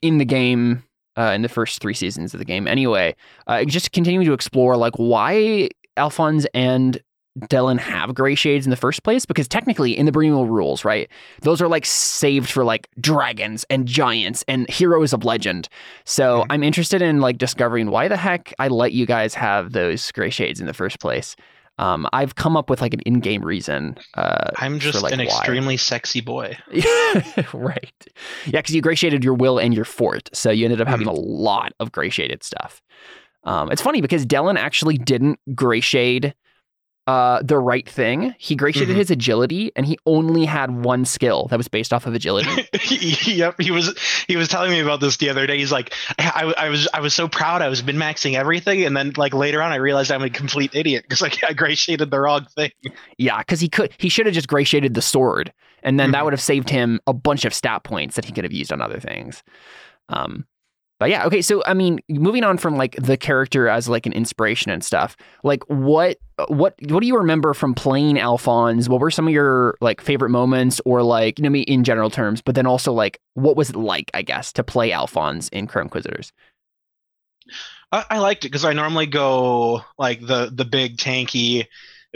in 0.00 0.18
the 0.18 0.24
game. 0.24 0.84
Uh, 1.14 1.32
in 1.34 1.42
the 1.42 1.48
first 1.48 1.82
three 1.82 1.92
seasons 1.92 2.32
of 2.32 2.38
the 2.38 2.44
game, 2.44 2.66
anyway, 2.66 3.14
uh, 3.46 3.62
just 3.64 3.92
continuing 3.92 4.24
to 4.24 4.32
explore 4.32 4.78
like 4.78 4.94
why 4.94 5.68
Alfons 5.98 6.46
and 6.54 7.02
Dylan 7.40 7.78
have 7.78 8.14
gray 8.14 8.34
shades 8.34 8.66
in 8.66 8.70
the 8.70 8.76
first 8.76 9.02
place 9.04 9.24
because 9.24 9.48
technically 9.48 9.96
in 9.96 10.04
the 10.06 10.12
Brimo 10.12 10.46
rules, 10.48 10.84
right, 10.84 11.08
those 11.40 11.62
are 11.62 11.68
like 11.68 11.86
saved 11.86 12.50
for 12.50 12.62
like 12.64 12.88
dragons 13.00 13.64
and 13.70 13.86
giants 13.86 14.44
and 14.48 14.68
heroes 14.68 15.12
of 15.14 15.24
legend. 15.24 15.68
So 16.04 16.42
Mhm. 16.42 16.46
I'm 16.50 16.62
interested 16.62 17.00
in 17.00 17.20
like 17.20 17.38
discovering 17.38 17.90
why 17.90 18.08
the 18.08 18.16
heck 18.18 18.52
I 18.58 18.68
let 18.68 18.92
you 18.92 19.06
guys 19.06 19.32
have 19.34 19.72
those 19.72 20.12
gray 20.12 20.28
shades 20.30 20.60
in 20.60 20.66
the 20.66 20.74
first 20.74 21.00
place. 21.00 21.34
Um, 21.78 22.06
I've 22.12 22.34
come 22.34 22.54
up 22.54 22.68
with 22.68 22.82
like 22.82 22.92
an 22.92 23.00
in-game 23.06 23.42
reason. 23.42 23.96
Uh, 24.14 24.50
i'm 24.58 24.78
just 24.78 25.02
like, 25.02 25.14
an 25.14 25.20
why. 25.20 25.24
extremely 25.24 25.78
sexy 25.78 26.20
boy 26.20 26.54
right. 27.54 28.06
Yeah, 28.44 28.60
because 28.60 28.74
you 28.74 28.82
gray 28.82 28.94
shaded 28.94 29.24
your 29.24 29.34
will 29.34 29.58
and 29.58 29.72
your 29.74 29.84
fort, 29.86 30.28
so 30.34 30.50
you 30.50 30.64
ended 30.66 30.80
up 30.80 30.88
having 30.88 31.06
Mhm. 31.06 31.16
a 31.16 31.20
lot 31.20 31.72
of 31.80 31.90
gray 31.92 32.10
shaded 32.10 32.42
stuff. 32.42 32.82
Um, 33.44 33.72
it's 33.72 33.82
funny 33.82 34.00
because 34.00 34.24
Dylan 34.26 34.56
actually 34.58 34.98
didn't 34.98 35.40
gray 35.54 35.80
shade 35.80 36.34
uh, 37.08 37.42
the 37.42 37.58
right 37.58 37.88
thing. 37.88 38.34
He 38.38 38.54
gray 38.54 38.70
shaded 38.72 38.94
Mhm. 38.94 38.98
his 38.98 39.10
agility, 39.10 39.72
and 39.74 39.84
he 39.86 39.98
only 40.06 40.44
had 40.44 40.84
one 40.84 41.04
skill 41.04 41.46
that 41.50 41.56
was 41.56 41.66
based 41.68 41.92
off 41.92 42.06
of 42.06 42.14
agility. 42.14 42.48
yep 43.32 43.60
he 43.60 43.70
was 43.72 43.94
he 44.28 44.36
was 44.36 44.46
telling 44.48 44.70
me 44.70 44.78
about 44.80 45.00
this 45.00 45.16
the 45.16 45.28
other 45.28 45.46
day 45.46 45.58
he's 45.58 45.72
like 45.72 45.92
I, 46.18 46.54
I 46.56 46.68
was 46.68 46.86
i 46.94 47.00
was 47.00 47.14
so 47.14 47.26
proud 47.28 47.60
i 47.62 47.68
was 47.68 47.82
min 47.84 47.96
maxing 47.96 48.34
everything 48.34 48.84
and 48.84 48.96
then 48.96 49.12
like 49.16 49.34
later 49.34 49.60
on 49.62 49.72
i 49.72 49.76
realized 49.76 50.10
i'm 50.12 50.22
a 50.22 50.30
complete 50.30 50.74
idiot 50.74 51.02
because 51.04 51.20
like 51.20 51.42
i 51.48 51.52
gray 51.52 51.74
shaded 51.74 52.10
the 52.10 52.20
wrong 52.20 52.46
thing 52.56 52.70
yeah, 53.18 53.38
because 53.38 53.60
he 53.60 53.68
could 53.68 53.92
he 53.98 54.08
should 54.08 54.26
have 54.26 54.34
just 54.34 54.48
gray 54.48 54.64
shaded 54.64 54.94
the 54.94 55.02
sword, 55.02 55.52
and 55.82 55.98
then 55.98 56.12
that 56.12 56.20
Mhm. 56.20 56.24
would 56.24 56.32
have 56.32 56.40
saved 56.40 56.70
him 56.70 57.00
a 57.06 57.12
bunch 57.12 57.44
of 57.44 57.52
stat 57.54 57.82
points 57.84 58.16
that 58.16 58.24
he 58.24 58.32
could 58.32 58.44
have 58.44 58.52
used 58.52 58.72
on 58.72 58.80
other 58.80 58.98
things. 59.00 59.42
Um, 60.08 60.46
but 61.02 61.10
yeah, 61.10 61.26
okay. 61.26 61.42
So 61.42 61.64
I 61.66 61.74
mean, 61.74 61.98
moving 62.08 62.44
on 62.44 62.58
from 62.58 62.76
like 62.76 62.94
the 62.94 63.16
character 63.16 63.66
as 63.66 63.88
like 63.88 64.06
an 64.06 64.12
inspiration 64.12 64.70
and 64.70 64.84
stuff. 64.84 65.16
Like 65.42 65.64
what 65.68 66.18
what 66.46 66.76
what 66.90 67.00
do 67.00 67.08
you 67.08 67.16
remember 67.16 67.54
from 67.54 67.74
playing 67.74 68.18
Alfons? 68.18 68.88
What 68.88 69.00
were 69.00 69.10
some 69.10 69.26
of 69.26 69.34
your 69.34 69.76
like 69.80 70.00
favorite 70.00 70.30
moments, 70.30 70.80
or 70.84 71.02
like 71.02 71.40
you 71.40 71.42
know 71.42 71.50
me 71.50 71.62
in 71.62 71.82
general 71.82 72.08
terms, 72.08 72.40
but 72.40 72.54
then 72.54 72.66
also 72.66 72.92
like 72.92 73.18
what 73.34 73.56
was 73.56 73.70
it 73.70 73.74
like, 73.74 74.12
I 74.14 74.22
guess, 74.22 74.52
to 74.52 74.62
play 74.62 74.92
Alfons 74.92 75.48
in 75.52 75.66
Crow 75.66 75.82
Inquisitors? 75.82 76.32
i, 77.90 78.04
I 78.08 78.18
liked 78.20 78.44
it 78.44 78.48
because 78.50 78.64
i 78.64 78.72
normally 78.72 79.06
go 79.06 79.82
like 79.98 80.20
the 80.20 80.52
the 80.54 80.64
big 80.64 80.98
tanky 80.98 81.66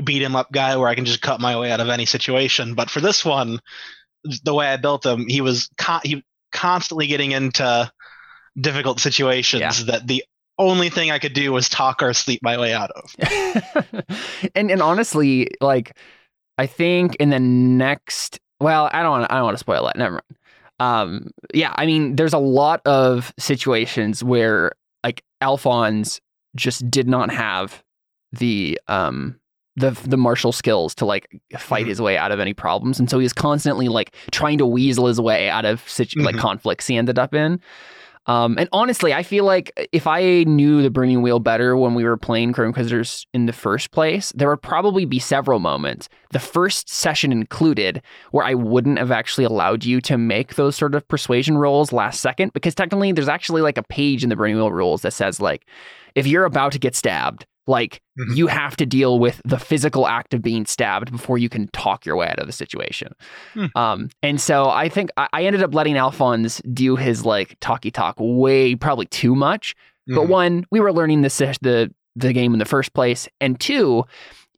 beat 0.05 0.23
him 0.23 0.37
up 0.37 0.52
guy 0.52 0.76
where 0.76 0.88
i 0.88 0.95
can 0.95 1.05
just 1.05 1.21
cut 1.21 1.40
my 1.40 1.59
way 1.59 1.73
out 1.73 1.81
of 1.81 1.88
any 1.88 2.07
situation 2.07 2.75
but 2.75 2.88
for 2.88 3.00
this 3.00 3.25
one 3.25 3.59
the 4.45 4.55
way 4.55 4.69
i 4.69 4.76
built 4.76 5.05
him 5.05 5.26
he 5.26 5.40
was 5.40 5.69
con- 5.76 6.00
he 6.05 6.25
constantly 6.52 7.09
getting 7.09 7.33
into 7.33 7.90
difficult 8.60 9.00
situations 9.00 9.84
that 9.86 10.06
the 10.06 10.25
only 10.58 10.88
thing 10.88 11.10
i 11.10 11.18
could 11.18 11.34
do 11.34 11.52
was 11.52 11.68
talk 11.68 12.02
or 12.02 12.14
sleep 12.14 12.40
my 12.42 12.56
way 12.58 12.72
out 12.72 12.90
of 12.92 13.14
and 14.54 14.70
and 14.70 14.80
honestly, 14.82 15.48
like 15.60 15.96
I 16.58 16.66
think 16.66 17.16
in 17.16 17.28
the 17.30 17.38
next 17.40 18.40
well, 18.60 18.88
I 18.92 19.02
don't 19.02 19.10
want 19.10 19.30
I 19.30 19.34
don't 19.36 19.44
want 19.44 19.54
to 19.56 19.60
spoil 19.60 19.86
it. 19.88 19.96
Never 19.96 20.14
mind. 20.14 20.22
Um 20.80 21.30
yeah, 21.52 21.72
I 21.76 21.84
mean 21.86 22.16
there's 22.16 22.32
a 22.32 22.38
lot 22.38 22.80
of 22.86 23.34
situations 23.38 24.25
where 24.25 24.72
like 25.04 25.22
Alfons 25.42 26.20
just 26.56 26.90
did 26.90 27.06
not 27.08 27.30
have 27.30 27.82
the 28.32 28.80
um 28.88 29.38
the 29.76 29.90
the 30.06 30.16
martial 30.16 30.52
skills 30.52 30.94
to 30.94 31.04
like 31.04 31.28
fight 31.58 31.84
Mhm. 31.84 31.88
his 31.90 32.00
way 32.00 32.16
out 32.16 32.32
of 32.32 32.40
any 32.40 32.54
problems, 32.54 32.98
and 32.98 33.10
so 33.10 33.18
he's 33.18 33.34
constantly 33.34 33.88
like 33.88 34.14
trying 34.32 34.56
to 34.56 34.64
weasel 34.66 35.06
his 35.06 35.20
way 35.20 35.50
out 35.50 35.66
of 35.66 35.86
situ- 35.86 36.22
like 36.22 36.36
Mhm. 36.36 36.40
conflicts 36.40 36.86
he 36.86 36.96
ended 36.96 37.18
up 37.18 37.34
in. 37.34 37.60
Um, 38.26 38.59
and 38.59 38.68
honestly, 38.73 39.14
I 39.14 39.23
feel 39.23 39.45
like 39.45 39.88
if 39.92 40.06
I 40.06 40.45
knew 40.45 40.83
the 40.83 40.90
Burning 40.90 41.23
Wheel 41.23 41.38
better 41.38 41.76
when 41.76 41.95
we 41.95 42.04
were 42.04 42.16
playing 42.16 42.52
Crow 42.52 42.66
Inquisitors 42.66 43.26
in 43.33 43.47
the 43.47 43.52
first 43.52 43.92
place, 43.92 44.33
there 44.35 44.49
would 44.49 44.62
probably 44.62 45.04
be 45.04 45.18
several 45.18 45.61
moments, 45.61 46.09
the 46.33 46.40
first 46.40 46.88
session 46.88 47.30
included, 47.30 48.02
where 48.33 48.45
I 48.45 48.54
wouldn't 48.54 48.99
have 48.99 49.12
actually 49.12 49.45
allowed 49.45 49.85
you 49.85 50.00
to 50.02 50.18
make 50.18 50.56
those 50.56 50.75
sort 50.75 50.95
of 50.97 51.06
persuasion 51.06 51.56
rolls 51.56 51.92
last 51.92 52.21
second, 52.21 52.52
because 52.52 52.75
technically 52.75 53.12
there's 53.12 53.28
actually 53.28 53.62
like 53.62 53.78
a 53.78 53.83
page 53.85 54.25
in 54.25 54.28
the 54.28 54.37
Burning 54.37 54.56
Wheel 54.56 54.73
rules 54.73 55.02
that 55.02 55.12
says 55.12 55.40
like, 55.40 55.66
if 56.16 56.26
you're 56.26 56.45
about 56.45 56.73
to 56.73 56.78
get 56.80 56.97
stabbed, 56.97 57.47
like 57.66 58.00
Mhm. 58.18 58.37
you 58.37 58.46
have 58.46 58.76
to 58.76 58.87
deal 58.87 59.18
with 59.18 59.40
the 59.44 59.58
physical 59.58 60.06
act 60.06 60.32
of 60.35 60.40
being 60.42 60.64
stabbed 60.66 61.11
before 61.12 61.37
you 61.38 61.49
can 61.49 61.68
talk 61.73 62.06
your 62.06 62.16
way 62.16 62.28
out 62.28 62.38
of 62.38 62.46
the 62.46 62.52
situation. 62.52 63.12
Hmm. 63.54 63.66
Um, 63.75 64.08
and 64.23 64.40
so 64.40 64.68
I 64.70 64.88
think 64.88 65.11
I, 65.16 65.28
I 65.32 65.44
ended 65.44 65.62
up 65.62 65.75
letting 65.75 65.96
Alfons 65.96 66.61
do 66.73 66.96
his 66.96 67.25
like 67.25 67.56
talky 67.61 67.90
talk 67.90 68.14
way 68.18 68.75
probably 68.75 69.06
too 69.06 69.35
much. 69.35 69.75
But 70.06 70.26
Mhm. 70.26 70.28
one, 70.28 70.66
we 70.70 70.80
were 70.80 70.92
learning 70.92 71.23
this 71.23 71.38
the 71.38 71.92
the 72.14 72.32
game 72.32 72.52
in 72.54 72.58
the 72.58 72.64
first 72.64 72.94
place, 72.94 73.28
and 73.40 73.58
two, 73.61 74.04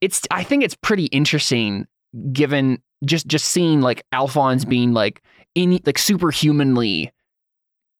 it's 0.01 0.23
I 0.31 0.45
think 0.45 0.63
it's 0.63 0.77
pretty 0.77 1.07
interesting 1.07 1.87
given 2.33 2.81
just 3.05 3.27
just 3.27 3.47
seeing 3.47 3.81
like 3.81 4.05
Alfons 4.15 4.69
being 4.69 4.93
like 4.93 5.23
in 5.55 5.81
like 5.85 5.99
superhumanly 5.99 7.11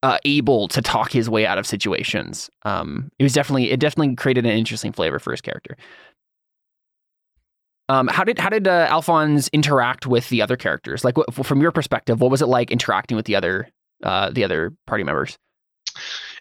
uh, 0.03 0.19
able 0.25 0.69
to 0.69 0.81
talk 0.83 1.11
his 1.13 1.29
way 1.29 1.47
out 1.47 1.59
of 1.59 1.67
situations. 1.67 2.49
Um, 2.65 3.11
it 3.19 3.23
was 3.25 3.33
definitely 3.33 3.71
it 3.71 3.81
definitely 3.81 4.15
created 4.17 4.47
an 4.47 4.53
interesting 4.53 4.93
flavor 4.93 5.19
for 5.19 5.31
his 5.33 5.41
character. 5.41 5.77
Um, 7.89 8.07
how 8.09 8.23
did 8.25 8.39
how 8.39 8.51
did 8.51 8.69
uh, 8.69 8.87
Alfons 8.89 9.51
interact 9.53 10.07
with 10.07 10.29
the 10.29 10.43
other 10.43 10.57
characters? 10.57 11.05
Like, 11.05 11.17
what, 11.17 11.35
from 11.35 11.61
your 11.63 11.73
perspective, 11.73 12.21
what 12.21 12.31
was 12.31 12.43
it 12.43 12.47
like 12.47 12.71
interacting 12.71 13.17
with 13.17 13.25
the 13.27 13.35
other 13.37 13.69
uh, 14.03 14.31
the 14.31 14.45
other 14.45 14.73
party 14.87 15.05
members? 15.05 15.39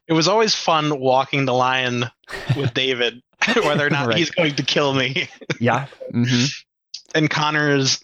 it 0.08 0.14
was 0.14 0.28
always 0.28 0.54
fun 0.56 1.00
walking 1.00 1.46
the 1.46 1.54
line 1.54 2.04
with 2.56 2.74
David, 2.76 3.22
whether 3.64 3.86
or 3.86 3.90
not 3.90 4.08
Right. 4.08 4.18
he's 4.18 4.30
going 4.30 4.56
to 4.56 4.64
kill 4.64 4.94
me. 4.94 5.30
Yeah. 5.60 5.88
hmm 6.12 6.46
and 7.16 7.30
Connor's 7.30 7.84
is 7.94 8.02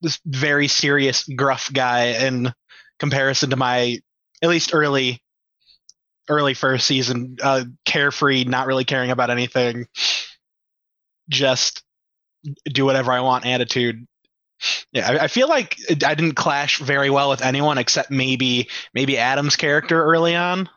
this 0.00 0.20
very 0.26 0.66
serious, 0.68 1.24
gruff 1.36 1.70
guy 1.72 2.06
in 2.26 2.52
comparison 2.98 3.50
to 3.50 3.56
my 3.56 3.98
at 4.42 4.48
least 4.48 4.74
early, 4.74 5.22
early 6.28 6.54
first 6.54 6.86
season, 6.86 7.36
uh, 7.42 7.64
carefree, 7.84 8.44
not 8.44 8.66
really 8.66 8.84
caring 8.84 9.10
about 9.10 9.30
anything, 9.30 9.86
just 11.28 11.82
do 12.64 12.84
whatever 12.84 13.12
I 13.12 13.20
want 13.20 13.46
attitude. 13.46 14.06
Yeah, 14.92 15.08
I, 15.08 15.24
I 15.24 15.28
feel 15.28 15.48
like 15.48 15.76
I 15.90 16.14
didn't 16.14 16.34
clash 16.34 16.78
very 16.78 17.10
well 17.10 17.30
with 17.30 17.42
anyone 17.42 17.78
except 17.78 18.10
maybe 18.10 18.68
maybe 18.94 19.16
Adam's 19.16 19.56
character 19.56 20.02
early 20.02 20.34
on. 20.34 20.68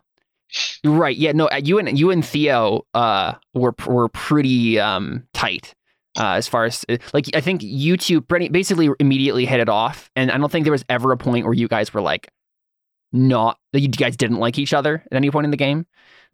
Right. 0.83 1.15
Yeah. 1.15 1.31
No. 1.31 1.47
uh, 1.47 1.61
You 1.63 1.79
and 1.79 1.97
you 1.97 2.11
and 2.11 2.25
Theo 2.25 2.85
uh, 2.93 3.33
were 3.53 3.73
were 3.87 4.09
pretty 4.09 4.79
um, 4.79 5.27
tight 5.33 5.73
uh, 6.19 6.33
as 6.33 6.47
far 6.47 6.65
as 6.65 6.85
like 7.13 7.25
I 7.35 7.41
think 7.41 7.61
you 7.63 7.97
two 7.97 8.21
basically 8.21 8.89
immediately 8.99 9.45
hit 9.45 9.59
it 9.59 9.69
off, 9.69 10.09
and 10.15 10.29
I 10.29 10.37
don't 10.37 10.51
think 10.51 10.65
there 10.65 10.71
was 10.71 10.85
ever 10.89 11.11
a 11.11 11.17
point 11.17 11.45
where 11.45 11.53
you 11.53 11.67
guys 11.67 11.93
were 11.93 12.01
like 12.01 12.29
not 13.13 13.57
that 13.73 13.79
you 13.81 13.87
guys 13.89 14.15
didn't 14.17 14.37
like 14.37 14.57
each 14.57 14.73
other 14.73 15.03
at 15.11 15.15
any 15.15 15.29
point 15.31 15.45
in 15.45 15.51
the 15.51 15.57
game. 15.57 15.85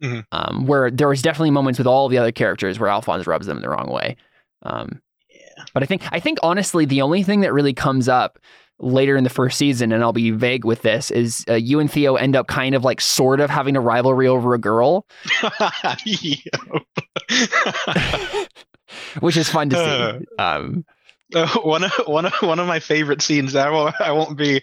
Mhm. 0.02 0.24
Um, 0.30 0.66
where 0.66 0.90
there 0.90 1.08
was 1.08 1.22
definitely 1.22 1.50
moments 1.50 1.78
with 1.78 1.86
all 1.88 2.08
the 2.08 2.18
other 2.18 2.30
characters 2.32 2.78
where 2.78 2.88
Alfons 2.90 3.26
rubs 3.26 3.46
them 3.46 3.60
the 3.60 3.68
wrong 3.68 3.90
way. 3.90 4.16
Um, 4.62 5.00
Yeah. 5.30 5.64
But 5.74 5.82
I 5.82 5.86
think 5.86 6.02
I 6.12 6.20
think 6.20 6.38
honestly 6.42 6.84
the 6.84 7.02
only 7.02 7.22
thing 7.24 7.40
that 7.40 7.52
really 7.52 7.72
comes 7.74 8.08
up 8.08 8.38
later 8.80 9.16
in 9.16 9.24
the 9.24 9.30
first 9.30 9.58
season, 9.58 9.90
and 9.90 10.04
I'll 10.04 10.12
be 10.12 10.30
vague 10.30 10.64
with 10.64 10.82
this, 10.82 11.10
is 11.10 11.44
uh, 11.50 11.54
you 11.54 11.80
and 11.80 11.90
Theo 11.90 12.14
end 12.14 12.36
up 12.36 12.46
kind 12.46 12.76
of 12.76 12.84
like 12.84 13.00
sort 13.00 13.40
of 13.40 13.50
having 13.50 13.74
a 13.74 13.80
rivalry 13.80 14.28
over 14.28 14.54
a 14.54 14.58
girl, 14.58 15.04
which 19.20 19.36
is 19.36 19.48
fun 19.48 19.68
to 19.70 19.76
see. 20.20 20.26
Um, 20.42 20.84
Uh, 21.34 21.46
one 21.62 21.84
of 21.84 21.92
one 22.06 22.24
of 22.26 22.32
one 22.40 22.58
of 22.58 22.66
my 22.66 22.80
favorite 22.80 23.20
scenes. 23.22 23.54
I 23.54 23.68
won't 23.70 23.94
I 24.00 24.12
won't 24.12 24.36
be 24.38 24.62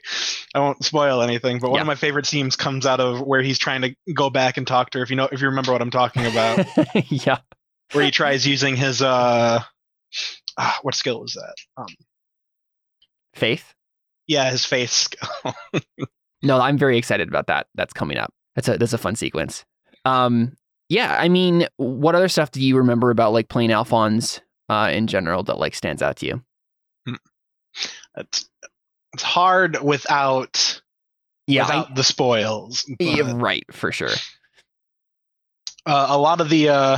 I 0.54 0.60
won't 0.60 0.84
spoil 0.84 1.22
anything, 1.22 1.60
but 1.60 1.70
one 1.70 1.78
Yeah. 1.78 1.82
of 1.82 1.88
my 1.88 1.96
favorite 1.96 2.26
scenes 2.26 2.56
comes 2.56 2.86
out 2.86 3.00
of 3.00 3.22
where 3.22 3.42
he's 3.42 3.60
trying 3.60 3.82
to 3.84 3.96
go 4.14 4.30
back 4.30 4.58
and 4.58 4.66
talk 4.66 4.90
to 4.92 4.98
her. 5.00 5.04
If 5.04 5.10
you 5.10 5.16
know 5.16 5.30
if 5.32 5.42
you 5.42 5.48
remember 5.48 5.72
what 5.72 5.82
I'm 5.82 5.92
talking 5.92 6.26
about, 6.26 6.66
yeah. 7.10 7.38
where 7.92 8.04
he 8.06 8.12
tries 8.12 8.48
using 8.48 8.76
his 8.76 9.02
uh, 9.02 9.62
ah, 10.58 10.80
what 10.82 10.96
skill 10.96 11.24
is 11.24 11.34
that? 11.34 11.56
Um, 11.78 11.88
Faith. 13.34 13.74
yeah, 14.28 14.50
his 14.50 14.66
faith 14.66 14.92
skill. 14.92 15.54
No, 16.44 16.60
I'm 16.62 16.78
very 16.78 16.98
excited 17.00 17.28
about 17.28 17.48
that. 17.48 17.66
That's 17.74 17.94
coming 17.94 18.18
up. 18.18 18.32
That's 18.56 18.68
a 18.68 18.78
that's 18.78 18.94
a 18.94 19.00
fun 19.00 19.16
sequence. 19.16 19.66
Um, 20.04 20.56
yeah, 20.90 21.18
I 21.20 21.28
mean, 21.28 21.68
what 21.78 22.14
other 22.14 22.28
stuff 22.28 22.52
do 22.52 22.62
you 22.62 22.78
remember 22.78 23.10
about 23.10 23.34
like 23.34 23.50
playing 23.50 23.72
Alfons 23.72 24.42
uh, 24.70 24.92
in 24.94 25.08
general 25.08 25.42
that 25.44 25.58
like 25.58 25.74
stands 25.74 26.04
out 26.04 26.18
to 26.18 26.28
you? 26.28 26.44
It's 28.18 28.50
it's 29.14 29.24
hard 29.24 29.82
without 29.82 30.82
Yeah, 31.48 31.64
I- 31.64 31.66
without 31.68 31.96
the 31.96 32.04
spoils. 32.04 32.86
yeah, 33.00 33.32
right, 33.36 33.64
for 33.72 33.92
sure. 33.92 34.10
uh, 35.86 36.08
a 36.10 36.18
lot 36.18 36.42
of 36.42 36.50
the 36.50 36.70
uh, 36.70 36.98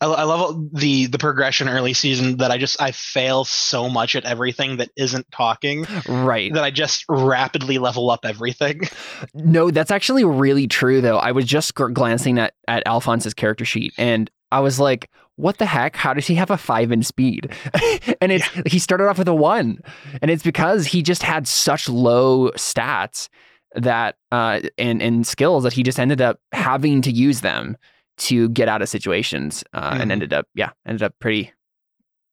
I, 0.00 0.06
I 0.06 0.22
love 0.24 0.70
the 0.72 1.06
the 1.06 1.18
progression 1.18 1.68
early 1.68 1.92
season 1.94 2.38
that 2.38 2.50
I 2.50 2.58
just 2.58 2.80
I 2.82 2.90
fail 2.90 3.44
so 3.44 3.88
much 3.88 4.16
at 4.16 4.24
everything 4.24 4.78
that 4.78 4.90
isn't 4.96 5.30
talking 5.30 5.86
Right. 6.08 6.52
that 6.52 6.64
I 6.64 6.70
just 6.72 7.04
rapidly 7.08 7.78
level 7.78 8.10
up 8.10 8.20
everything. 8.24 8.82
No, 9.34 9.70
that's 9.70 9.92
actually 9.92 10.24
really 10.24 10.66
true, 10.66 11.00
though. 11.00 11.16
I 11.18 11.30
was 11.30 11.44
just 11.44 11.74
gr- 11.74 11.88
glancing 11.90 12.38
at, 12.40 12.54
at 12.66 12.82
Alfons's 12.86 13.34
character 13.34 13.64
sheet 13.64 13.92
and 13.96 14.28
I 14.50 14.60
was 14.60 14.80
like, 14.80 15.08
what 15.36 15.58
the 15.58 15.66
heck? 15.66 15.96
How 15.96 16.12
does 16.14 16.26
he 16.26 16.34
have 16.36 16.50
a 16.50 16.56
five 16.58 16.92
in 16.92 17.02
speed? 17.02 17.50
and 18.20 18.30
it's 18.32 18.46
he 18.66 18.78
started 18.78 19.08
off 19.08 19.18
with 19.18 19.28
a 19.28 19.34
one. 19.34 19.78
And 20.20 20.30
it's 20.30 20.42
because 20.42 20.86
he 20.86 21.02
just 21.02 21.22
had 21.22 21.48
such 21.48 21.88
low 21.88 22.50
stats 22.52 23.28
that 23.74 24.16
uh 24.30 24.60
and, 24.76 25.00
and 25.00 25.26
skills 25.26 25.64
that 25.64 25.72
he 25.72 25.82
just 25.82 25.98
ended 25.98 26.20
up 26.20 26.38
having 26.52 27.00
to 27.02 27.10
use 27.10 27.40
them 27.40 27.76
to 28.18 28.50
get 28.50 28.68
out 28.68 28.82
of 28.82 28.88
situations 28.90 29.64
uh, 29.72 29.96
and 29.98 30.10
Mhm. 30.10 30.12
ended 30.12 30.32
up 30.34 30.46
yeah, 30.54 30.70
ended 30.86 31.02
up 31.02 31.14
pretty 31.18 31.52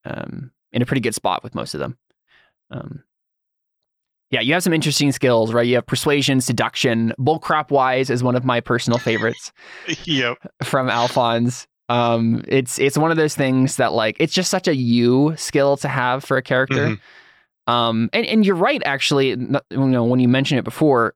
um 0.06 0.52
in 0.74 0.82
a 0.82 0.86
pretty 0.86 1.00
good 1.02 1.16
spot 1.16 1.42
with 1.44 1.56
most 1.56 1.74
of 1.74 1.80
them. 1.80 1.98
Um 2.70 3.04
yeah, 4.32 4.42
you 4.42 4.54
have 4.54 4.62
some 4.62 4.74
interesting 4.74 5.12
skills, 5.12 5.54
right? 5.54 5.66
You 5.66 5.76
have 5.76 5.88
persuasion, 5.88 6.40
seduction. 6.40 7.14
Bullcrap 7.18 7.72
wise 7.72 8.12
is 8.12 8.22
one 8.22 8.36
of 8.36 8.46
my 8.46 8.60
personal 8.60 9.00
favorites 9.00 9.52
yep. 10.06 10.38
from 10.64 10.88
Alfons. 10.88 11.66
Um, 11.90 12.44
it's 12.48 12.80
it's 12.80 12.98
one 12.98 13.12
of 13.12 13.18
those 13.18 13.36
things 13.36 13.76
that 13.78 13.94
like 13.94 14.16
it's 14.20 14.34
just 14.34 14.50
such 14.52 14.68
a 14.68 14.76
you 14.76 15.34
skill 15.36 15.76
to 15.78 15.88
have 15.88 16.24
for 16.24 16.38
a 16.38 16.42
character. 16.42 16.90
Mhm. 16.90 17.00
Um, 17.68 18.10
and 18.14 18.26
and 18.26 18.46
you're 18.46 18.56
right, 18.56 18.82
actually. 18.86 19.30
You 19.30 19.60
know, 19.70 20.04
when 20.04 20.20
you 20.20 20.28
mentioned 20.28 20.60
it 20.60 20.64
before, 20.64 21.14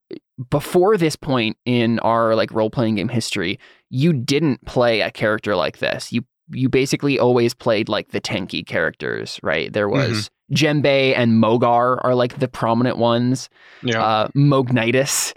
before 0.49 0.97
this 0.97 1.15
point 1.15 1.57
in 1.65 1.99
our 1.99 2.35
like 2.35 2.51
role 2.51 2.69
playing 2.69 2.95
game 2.95 3.09
history, 3.09 3.59
you 3.89 4.13
didn't 4.13 4.65
play 4.65 5.01
a 5.01 5.09
character 5.11 5.55
like 5.55 5.77
this. 5.79 6.11
You 6.11 6.23
you 6.51 6.69
basically 6.69 7.17
always 7.19 7.53
played 7.53 7.89
like 7.89 8.09
the 8.09 8.21
tanky 8.21 8.65
characters, 8.65 9.39
right? 9.41 9.71
There 9.71 9.89
was 9.89 10.29
Djembe 10.53 11.17
and 11.17 11.41
Mogar 11.43 11.99
are 12.03 12.13
like 12.15 12.39
the 12.39 12.47
prominent 12.47 12.97
ones. 12.97 13.49
Yeah. 13.81 14.03
Uh, 14.03 14.27
Mognitus, 14.35 15.33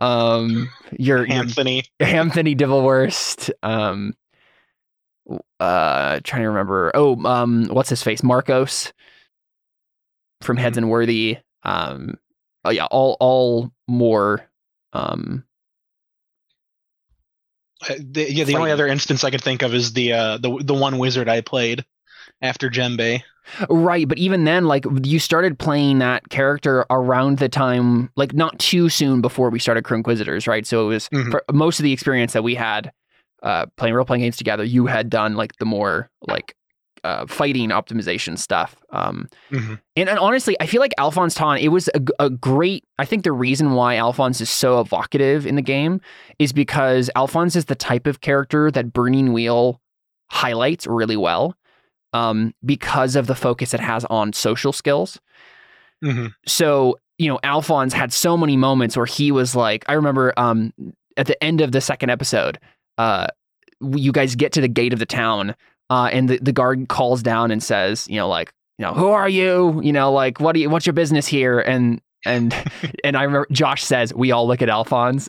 um, 0.00 0.68
your, 0.98 1.26
your 1.26 1.32
Anthony. 1.32 1.84
Anthony 2.00 2.56
Divilworst. 2.56 3.50
Um, 3.62 4.14
uh, 5.58 6.20
trying 6.24 6.42
to 6.42 6.48
remember. 6.48 6.90
Oh, 6.94 7.22
um, 7.24 7.66
what's 7.66 7.88
his 7.90 8.02
face? 8.02 8.22
Marcos 8.22 8.92
from 10.42 10.56
Heads 10.56 10.76
and 10.78 10.88
Worthy. 10.90 11.38
Um, 11.62 12.18
oh 12.64 12.70
yeah, 12.70 12.86
all 12.86 13.16
all 13.20 13.70
more. 13.88 14.40
Um, 14.92 15.44
Uh, 17.88 17.94
the, 17.98 18.30
yeah, 18.30 18.44
the 18.44 18.56
only 18.56 18.70
other 18.70 18.86
instance 18.86 19.24
I 19.24 19.30
could 19.30 19.42
think 19.42 19.62
of 19.62 19.72
is 19.74 19.94
the 19.94 20.12
uh, 20.12 20.38
the 20.38 20.58
the 20.62 20.74
one 20.74 20.98
wizard 20.98 21.28
I 21.30 21.40
played 21.40 21.84
after 22.42 22.68
Jembe. 22.68 23.22
right, 23.70 24.06
but 24.06 24.18
even 24.18 24.44
then, 24.44 24.66
like 24.66 24.84
you 25.02 25.18
started 25.18 25.58
playing 25.58 25.98
that 26.00 26.28
character 26.28 26.84
around 26.90 27.38
the 27.38 27.48
time, 27.48 28.10
like 28.16 28.34
not 28.34 28.58
too 28.58 28.90
soon 28.90 29.22
before 29.22 29.48
we 29.48 29.58
started 29.58 29.84
Crow 29.84 29.96
Inquisitors, 29.96 30.46
right? 30.46 30.66
So 30.66 30.84
it 30.84 30.88
was 30.88 31.08
Mhm. 31.08 31.30
for 31.30 31.42
most 31.52 31.80
of 31.80 31.84
the 31.84 31.92
experience 31.92 32.34
that 32.34 32.44
we 32.44 32.54
had 32.54 32.92
uh, 33.42 33.66
playing 33.76 33.94
role 33.94 34.04
playing 34.04 34.22
games 34.22 34.36
together. 34.36 34.64
You 34.64 34.86
had 34.86 35.10
done 35.10 35.34
like 35.34 35.56
the 35.56 35.64
more 35.64 36.10
like 36.28 36.54
uh, 37.02 37.26
fighting 37.26 37.70
optimization 37.70 38.38
stuff. 38.38 38.76
Um, 38.90 39.28
Mhm. 39.50 39.80
And, 39.96 40.08
and 40.10 40.18
honestly, 40.18 40.54
I 40.60 40.66
feel 40.66 40.80
like 40.80 40.92
Alfons 40.98 41.34
Tahn, 41.34 41.56
it 41.58 41.68
was 41.68 41.88
a, 41.94 42.00
a, 42.18 42.28
great. 42.28 42.84
I 42.98 43.06
think 43.06 43.24
the 43.24 43.32
reason 43.32 43.72
why 43.72 43.96
Alfons 43.96 44.40
is 44.42 44.50
so 44.50 44.80
evocative 44.80 45.46
in 45.46 45.54
the 45.54 45.62
game 45.62 46.00
is 46.38 46.52
because 46.52 47.10
Alfons 47.16 47.56
is 47.56 47.64
the 47.66 47.74
type 47.74 48.06
of 48.06 48.20
character 48.20 48.70
that 48.70 48.92
Burning 48.92 49.32
Wheel 49.32 49.80
highlights 50.30 50.86
really 50.86 51.16
well. 51.16 51.54
um, 52.12 52.52
because 52.64 53.16
of 53.16 53.26
the 53.28 53.34
focus 53.34 53.72
it 53.72 53.80
has 53.80 54.04
on 54.06 54.32
social 54.32 54.72
skills. 54.72 55.18
hmm 56.02 56.26
So, 56.46 56.98
you 57.18 57.28
know, 57.28 57.38
Alfons 57.44 57.92
had 57.92 58.12
so 58.12 58.36
many 58.36 58.56
moments 58.56 58.96
where 58.96 59.06
he 59.06 59.30
was 59.32 59.54
like, 59.54 59.84
I 59.88 59.92
remember 59.94 60.32
um, 60.36 60.72
at 61.16 61.26
the 61.26 61.42
end 61.42 61.60
of 61.60 61.72
the 61.72 61.80
second 61.80 62.10
episode, 62.10 62.58
uh, 63.00 63.26
you 63.96 64.12
guys 64.12 64.34
get 64.36 64.52
to 64.52 64.60
the 64.60 64.68
gate 64.68 64.92
of 64.92 64.98
the 64.98 65.06
town, 65.06 65.54
uh, 65.88 66.08
and 66.12 66.28
the, 66.28 66.38
the 66.38 66.52
guard 66.52 66.88
calls 66.88 67.22
down 67.22 67.50
and 67.50 67.62
says, 67.62 68.06
you 68.08 68.16
know, 68.16 68.28
like, 68.28 68.52
you 68.78 68.84
know, 68.86 68.92
who 68.94 69.08
are 69.08 69.28
you? 69.28 69.80
You 69.82 69.92
know, 69.92 70.12
like, 70.12 70.40
what 70.40 70.52
do 70.54 70.60
you, 70.60 70.70
what's 70.70 70.86
your 70.86 70.92
business 70.92 71.26
here? 71.26 71.60
And, 71.60 72.00
and, 72.24 72.54
and 73.04 73.16
I 73.16 73.22
remember 73.24 73.46
Josh 73.52 73.82
says, 73.84 74.12
we 74.14 74.32
all 74.32 74.46
look 74.46 74.62
at 74.62 74.68
Alfons. 74.68 75.28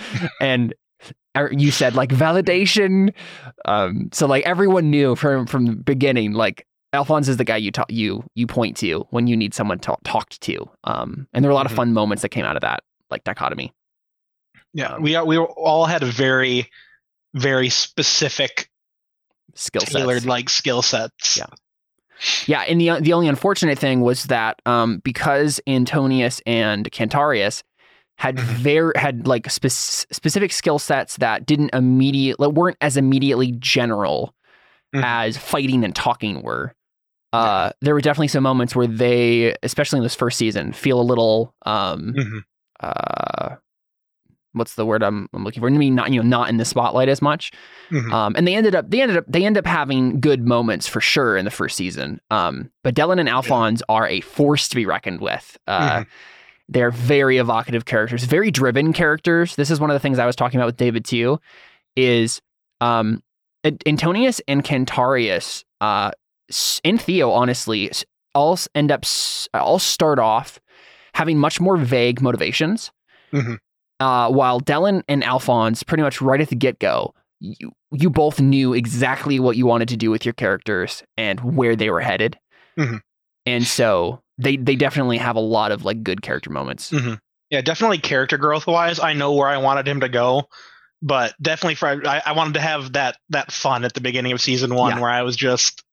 and 0.40 0.74
you 1.52 1.70
said 1.70 1.94
like 1.94 2.10
validation. 2.10 3.12
Um, 3.64 4.08
so 4.12 4.26
like 4.26 4.44
everyone 4.44 4.90
knew 4.90 5.16
from, 5.16 5.46
from 5.46 5.66
the 5.66 5.72
beginning, 5.76 6.32
like, 6.32 6.66
Alfons 6.94 7.28
is 7.28 7.38
the 7.38 7.44
guy 7.44 7.56
you 7.56 7.72
talk, 7.72 7.90
you 7.90 8.22
you 8.36 8.46
point 8.46 8.76
to 8.76 9.04
when 9.10 9.26
you 9.26 9.36
need 9.36 9.52
someone 9.52 9.80
to, 9.80 9.96
talked 10.04 10.40
to. 10.42 10.70
Um, 10.84 11.26
and 11.32 11.42
there 11.44 11.48
were 11.48 11.52
a 11.52 11.56
lot 11.56 11.66
Mhm. 11.66 11.70
of 11.70 11.76
fun 11.76 11.92
moments 11.92 12.22
that 12.22 12.28
came 12.28 12.44
out 12.44 12.54
of 12.56 12.60
that, 12.62 12.84
like 13.10 13.24
dichotomy. 13.24 13.72
Yeah, 14.74 14.94
Um, 14.94 15.02
we 15.02 15.14
are, 15.14 15.24
we 15.24 15.38
all 15.38 15.86
had 15.86 16.02
a 16.02 16.06
very, 16.06 16.68
very 17.34 17.68
specific, 17.70 18.68
Skill 19.54 19.82
tailored 19.82 20.16
sets. 20.18 20.26
like 20.26 20.50
skill 20.50 20.82
sets. 20.82 21.36
Yeah. 21.38 21.46
Yeah, 22.46 22.60
and 22.62 22.80
the 22.80 23.00
the 23.00 23.12
only 23.12 23.28
unfortunate 23.28 23.78
thing 23.78 24.00
was 24.00 24.24
that 24.24 24.60
um, 24.66 24.98
because 25.04 25.60
Antonius 25.66 26.40
and 26.46 26.90
Cantarius 26.92 27.62
had 28.18 28.36
Mhm. 28.36 28.42
very 28.42 28.92
had 28.96 29.26
like 29.26 29.50
spec- 29.50 29.70
specific 29.72 30.52
skill 30.52 30.78
sets 30.78 31.16
that 31.18 31.44
didn't 31.46 31.70
immediately 31.74 32.48
weren't 32.48 32.76
as 32.80 32.96
immediately 32.96 33.52
general 33.58 34.32
Mhm. 34.94 35.02
as 35.04 35.36
fighting 35.36 35.84
and 35.84 35.94
talking 35.94 36.42
were. 36.42 36.72
Uh, 37.32 37.70
there 37.80 37.94
were 37.94 38.00
definitely 38.00 38.28
some 38.28 38.44
moments 38.44 38.76
where 38.76 38.86
they, 38.86 39.56
especially 39.64 39.98
in 39.98 40.04
this 40.04 40.14
first 40.14 40.38
season, 40.38 40.72
feel 40.72 41.00
a 41.00 41.02
little 41.02 41.52
um, 41.66 42.14
Mhm. 42.16 42.40
uh, 42.80 43.56
what's 44.54 44.74
the 44.74 44.86
word 44.86 45.02
I'm, 45.02 45.28
I'm 45.34 45.44
looking 45.44 45.60
for? 45.60 45.68
I 45.68 45.70
mean, 45.72 45.94
not 45.94 46.10
you 46.10 46.22
know, 46.22 46.28
not 46.28 46.48
in 46.48 46.56
the 46.56 46.64
spotlight 46.64 47.08
as 47.08 47.20
much. 47.22 47.52
Mhm. 47.90 48.10
Um, 48.12 48.34
and 48.36 48.48
they 48.48 48.54
ended 48.54 48.74
up, 48.74 48.90
they 48.90 49.02
ended 49.02 49.16
up, 49.18 49.24
they 49.28 49.44
end 49.44 49.58
up 49.58 49.66
having 49.66 50.20
good 50.20 50.46
moments 50.46 50.88
for 50.88 51.00
sure 51.00 51.36
in 51.36 51.44
the 51.44 51.50
first 51.50 51.76
season. 51.76 52.20
Um, 52.30 52.70
but 52.82 52.94
Dylan 52.94 53.20
and 53.20 53.28
Alfons 53.28 53.82
are 53.88 54.08
a 54.08 54.20
force 54.22 54.68
to 54.68 54.76
be 54.76 54.86
reckoned 54.86 55.20
with. 55.20 55.56
Uh, 55.66 55.98
Mhm. 56.00 56.06
They're 56.70 56.90
very 56.90 57.36
evocative 57.36 57.84
characters, 57.84 58.24
very 58.24 58.50
driven 58.50 58.94
characters. 58.94 59.54
This 59.54 59.70
is 59.70 59.78
one 59.80 59.90
of 59.90 59.94
the 59.94 60.00
things 60.00 60.18
I 60.18 60.24
was 60.24 60.34
talking 60.34 60.58
about 60.58 60.66
with 60.66 60.78
David 60.78 61.04
too. 61.04 61.38
Is 61.94 62.40
um, 62.80 63.22
Antonius 63.86 64.40
and 64.48 64.64
Cantarius, 64.64 65.64
uh, 65.80 66.10
and 66.84 67.00
Theo, 67.00 67.30
honestly, 67.30 67.90
all 68.34 68.58
end 68.74 68.90
up, 68.90 69.04
all 69.54 69.78
start 69.78 70.18
off 70.18 70.58
having 71.14 71.38
much 71.38 71.60
more 71.60 71.76
vague 71.76 72.20
motivations. 72.20 72.90
Mhm. 73.32 73.58
Uh, 74.00 74.28
while 74.30 74.60
Dylan 74.60 75.02
and 75.08 75.22
Alfons, 75.22 75.86
pretty 75.86 76.02
much 76.02 76.20
right 76.20 76.40
at 76.40 76.48
the 76.48 76.56
get 76.56 76.78
go, 76.78 77.14
you, 77.40 77.72
you 77.92 78.10
both 78.10 78.40
knew 78.40 78.72
exactly 78.72 79.38
what 79.38 79.56
you 79.56 79.66
wanted 79.66 79.88
to 79.88 79.96
do 79.96 80.10
with 80.10 80.24
your 80.24 80.32
characters 80.34 81.02
and 81.16 81.40
where 81.40 81.76
they 81.76 81.90
were 81.90 82.00
headed. 82.00 82.38
Mhm. 82.78 83.00
And 83.46 83.64
so 83.66 84.20
they 84.38 84.56
they 84.56 84.74
definitely 84.74 85.18
have 85.18 85.36
a 85.36 85.40
lot 85.40 85.70
of 85.70 85.84
like 85.84 86.02
good 86.02 86.22
character 86.22 86.50
moments. 86.50 86.90
Mhm. 86.90 87.20
Yeah, 87.50 87.60
definitely 87.60 87.98
character 87.98 88.36
growth 88.38 88.66
wise, 88.66 88.98
I 88.98 89.12
know 89.12 89.32
where 89.34 89.48
I 89.48 89.58
wanted 89.58 89.86
him 89.86 90.00
to 90.00 90.08
go, 90.08 90.48
but 91.02 91.34
definitely 91.40 91.76
for 91.76 91.88
I, 92.06 92.22
I 92.26 92.32
wanted 92.32 92.54
to 92.54 92.60
have 92.60 92.94
that 92.94 93.16
that 93.28 93.52
fun 93.52 93.84
at 93.84 93.92
the 93.94 94.00
beginning 94.00 94.32
of 94.32 94.40
season 94.40 94.74
one 94.74 94.96
Yeah. 94.96 95.00
where 95.02 95.10
I 95.10 95.22
was 95.22 95.36
just 95.36 95.84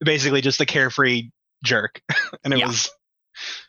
basically 0.00 0.40
just 0.40 0.60
a 0.60 0.66
carefree 0.66 1.30
jerk, 1.62 2.00
and 2.44 2.54
it 2.54 2.60
Yeah. 2.60 2.66
was 2.68 2.90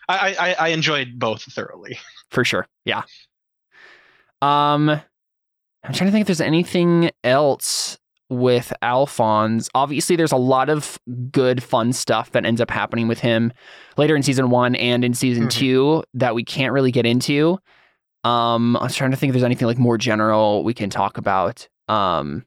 I, 0.08 0.36
I 0.40 0.54
I 0.54 0.68
enjoyed 0.70 1.18
both 1.20 1.42
thoroughly. 1.44 1.98
for 2.32 2.46
sure. 2.46 2.68
Yeah. 2.86 3.02
Um, 4.46 4.90
I'm 4.90 5.94
trying 5.94 6.08
to 6.08 6.12
think 6.12 6.22
if 6.22 6.28
there's 6.28 6.42
anything 6.42 7.12
else 7.24 7.98
with 8.30 8.74
Alfons. 8.84 9.70
Obviously, 9.76 10.16
there's 10.16 10.32
a 10.32 10.38
lot 10.38 10.70
of 10.70 10.98
good, 11.32 11.62
fun 11.62 11.94
stuff 11.94 12.32
that 12.32 12.46
ends 12.46 12.60
up 12.60 12.72
happening 12.72 13.08
with 13.08 13.20
him 13.20 13.54
later 13.98 14.16
in 14.16 14.24
season 14.24 14.50
one 14.50 14.76
and 14.76 15.06
in 15.06 15.14
season 15.14 15.46
Mhm. 15.46 15.52
two 15.52 16.04
that 16.16 16.34
we 16.34 16.44
can't 16.44 16.74
really 16.74 16.92
get 16.92 17.06
into. 17.06 17.60
Um, 18.24 18.76
I 18.78 18.84
was 18.84 18.96
trying 18.96 19.12
to 19.12 19.18
think 19.18 19.30
if 19.30 19.34
there's 19.36 19.44
anything 19.44 19.68
like 19.68 19.78
more 19.78 19.98
general 20.00 20.64
we 20.64 20.74
can 20.74 20.90
talk 20.90 21.18
about. 21.20 21.68
Um, 21.88 22.46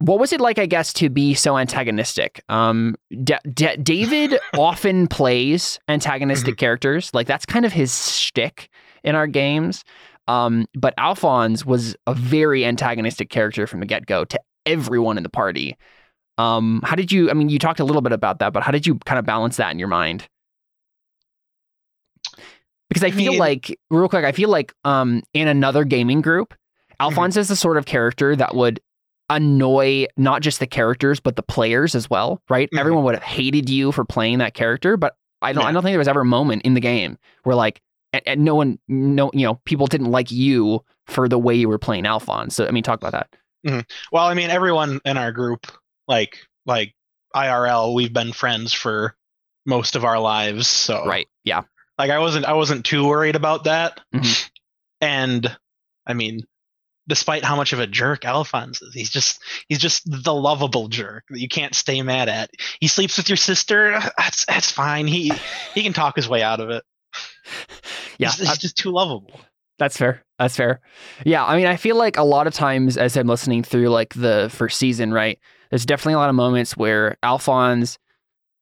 what 0.00 0.18
was 0.20 0.32
it 0.32 0.40
like, 0.40 0.58
I 0.58 0.66
guess, 0.66 0.92
to 0.94 1.08
be 1.10 1.34
so 1.34 1.58
antagonistic? 1.58 2.42
Um, 2.48 2.94
D- 3.24 3.34
D- 3.52 3.76
David 3.76 4.38
often 4.56 5.08
plays 5.08 5.78
antagonistic 5.88 6.56
characters. 6.56 7.12
Like 7.12 7.26
that's 7.26 7.44
kind 7.46 7.64
of 7.64 7.72
his 7.72 8.16
shtick 8.16 8.68
in 9.02 9.14
our 9.14 9.26
games. 9.26 9.84
Um, 10.28 10.66
but 10.74 10.96
Alfons 10.98 11.64
was 11.64 11.96
a 12.06 12.14
very 12.14 12.64
antagonistic 12.64 13.30
character 13.30 13.66
from 13.66 13.80
the 13.80 13.86
get 13.86 14.06
go 14.06 14.24
to 14.26 14.38
everyone 14.66 15.16
in 15.16 15.22
the 15.22 15.28
party. 15.30 15.76
Um, 16.36 16.80
how 16.84 16.94
did 16.94 17.10
you? 17.10 17.30
I 17.30 17.32
mean, 17.34 17.48
you 17.48 17.58
talked 17.58 17.80
a 17.80 17.84
little 17.84 18.02
bit 18.02 18.12
about 18.12 18.38
that, 18.38 18.52
but 18.52 18.62
how 18.62 18.70
did 18.70 18.86
you 18.86 18.96
kind 19.06 19.18
of 19.18 19.24
balance 19.26 19.56
that 19.56 19.72
in 19.72 19.78
your 19.78 19.88
mind? 19.88 20.28
Because 22.88 23.02
I 23.02 23.08
I 23.08 23.10
feel 23.10 23.32
mean- 23.32 23.40
like, 23.40 23.78
real 23.90 24.08
quick, 24.08 24.24
I 24.24 24.32
feel 24.32 24.48
like 24.48 24.72
um, 24.84 25.22
in 25.34 25.48
another 25.48 25.84
gaming 25.84 26.20
group, 26.20 26.54
Alfons 27.00 27.36
is 27.36 27.48
the 27.48 27.56
sort 27.56 27.76
of 27.76 27.86
character 27.86 28.34
that 28.36 28.54
would 28.54 28.80
annoy 29.30 30.06
not 30.16 30.42
just 30.42 30.58
the 30.60 30.66
characters 30.66 31.20
but 31.20 31.36
the 31.36 31.42
players 31.42 31.94
as 31.94 32.08
well, 32.08 32.42
right? 32.48 32.68
Mhm. 32.72 32.78
Everyone 32.78 33.04
would 33.04 33.14
have 33.14 33.22
hated 33.22 33.68
you 33.68 33.92
for 33.92 34.04
playing 34.04 34.38
that 34.38 34.54
character, 34.54 34.96
but 34.96 35.16
I 35.42 35.52
don't. 35.52 35.64
I 35.64 35.72
don't 35.72 35.82
think 35.82 35.92
there 35.92 35.98
was 35.98 36.08
ever 36.08 36.22
a 36.22 36.24
moment 36.26 36.62
in 36.62 36.74
the 36.74 36.80
game 36.80 37.16
where 37.44 37.54
like, 37.54 37.80
and, 38.12 38.22
and 38.26 38.44
no 38.44 38.54
one, 38.56 38.78
no, 38.88 39.30
you 39.34 39.46
know, 39.46 39.54
people 39.64 39.86
didn't 39.86 40.10
like 40.10 40.32
you 40.32 40.84
for 41.06 41.28
the 41.28 41.38
way 41.38 41.54
you 41.54 41.68
were 41.68 41.78
playing 41.78 42.04
Alfons. 42.04 42.52
So 42.52 42.66
I 42.66 42.70
mean, 42.72 42.82
talk 42.82 43.00
about 43.02 43.12
that. 43.12 43.84
Well, 44.12 44.24
I 44.26 44.34
mean, 44.34 44.50
everyone 44.50 45.00
in 45.04 45.16
our 45.16 45.30
group, 45.32 45.66
like 46.08 46.38
like 46.66 46.94
IRL, 47.36 47.94
we've 47.94 48.12
been 48.12 48.32
friends 48.32 48.72
for 48.72 49.14
most 49.66 49.94
of 49.94 50.04
our 50.04 50.18
lives, 50.18 50.66
so 50.66 51.04
Right? 51.06 51.28
Yeah. 51.44 51.62
like 51.98 52.10
I 52.10 52.18
wasn't 52.18 52.46
I 52.46 52.54
wasn't 52.54 52.84
too 52.86 53.06
worried 53.06 53.36
about 53.36 53.64
that. 53.64 54.00
Mhm. 54.14 54.50
And 55.00 55.56
I 56.06 56.14
mean, 56.14 56.40
despite 57.08 57.44
how 57.44 57.56
much 57.56 57.72
of 57.72 57.80
a 57.80 57.86
jerk 57.86 58.22
Alfons 58.22 58.82
is, 58.82 58.94
he's 58.94 59.10
just 59.10 59.42
he's 59.68 59.78
just 59.78 60.02
the 60.06 60.34
lovable 60.34 60.88
jerk 60.88 61.24
that 61.30 61.40
you 61.40 61.48
can't 61.48 61.74
stay 61.74 62.02
mad 62.02 62.28
at. 62.28 62.50
He 62.80 62.86
sleeps 62.86 63.16
with 63.16 63.28
your 63.28 63.36
sister. 63.36 63.98
That's 64.18 64.44
that's 64.46 64.70
fine. 64.70 65.06
He 65.06 65.32
he 65.74 65.82
can 65.82 65.92
talk 65.92 66.16
his 66.16 66.28
way 66.28 66.42
out 66.42 66.60
of 66.60 66.70
it. 66.70 66.84
Yeah, 68.18 68.30
he's, 68.30 68.48
he's 68.48 68.58
just 68.58 68.76
too 68.76 68.90
lovable. 68.90 69.40
That's 69.78 69.96
fair. 69.96 70.24
That's 70.38 70.56
fair. 70.56 70.80
Yeah, 71.24 71.44
I 71.44 71.56
mean, 71.56 71.66
I 71.66 71.76
feel 71.76 71.96
like 71.96 72.16
a 72.16 72.24
lot 72.24 72.46
of 72.46 72.52
times 72.52 72.96
as 72.96 73.16
I'm 73.16 73.28
listening 73.28 73.62
through 73.62 73.88
like 73.88 74.14
the 74.14 74.50
first 74.52 74.78
season, 74.78 75.12
right? 75.12 75.38
There's 75.70 75.86
definitely 75.86 76.14
a 76.14 76.18
lot 76.18 76.30
of 76.30 76.34
moments 76.34 76.76
where 76.76 77.16
Alfons 77.22 77.96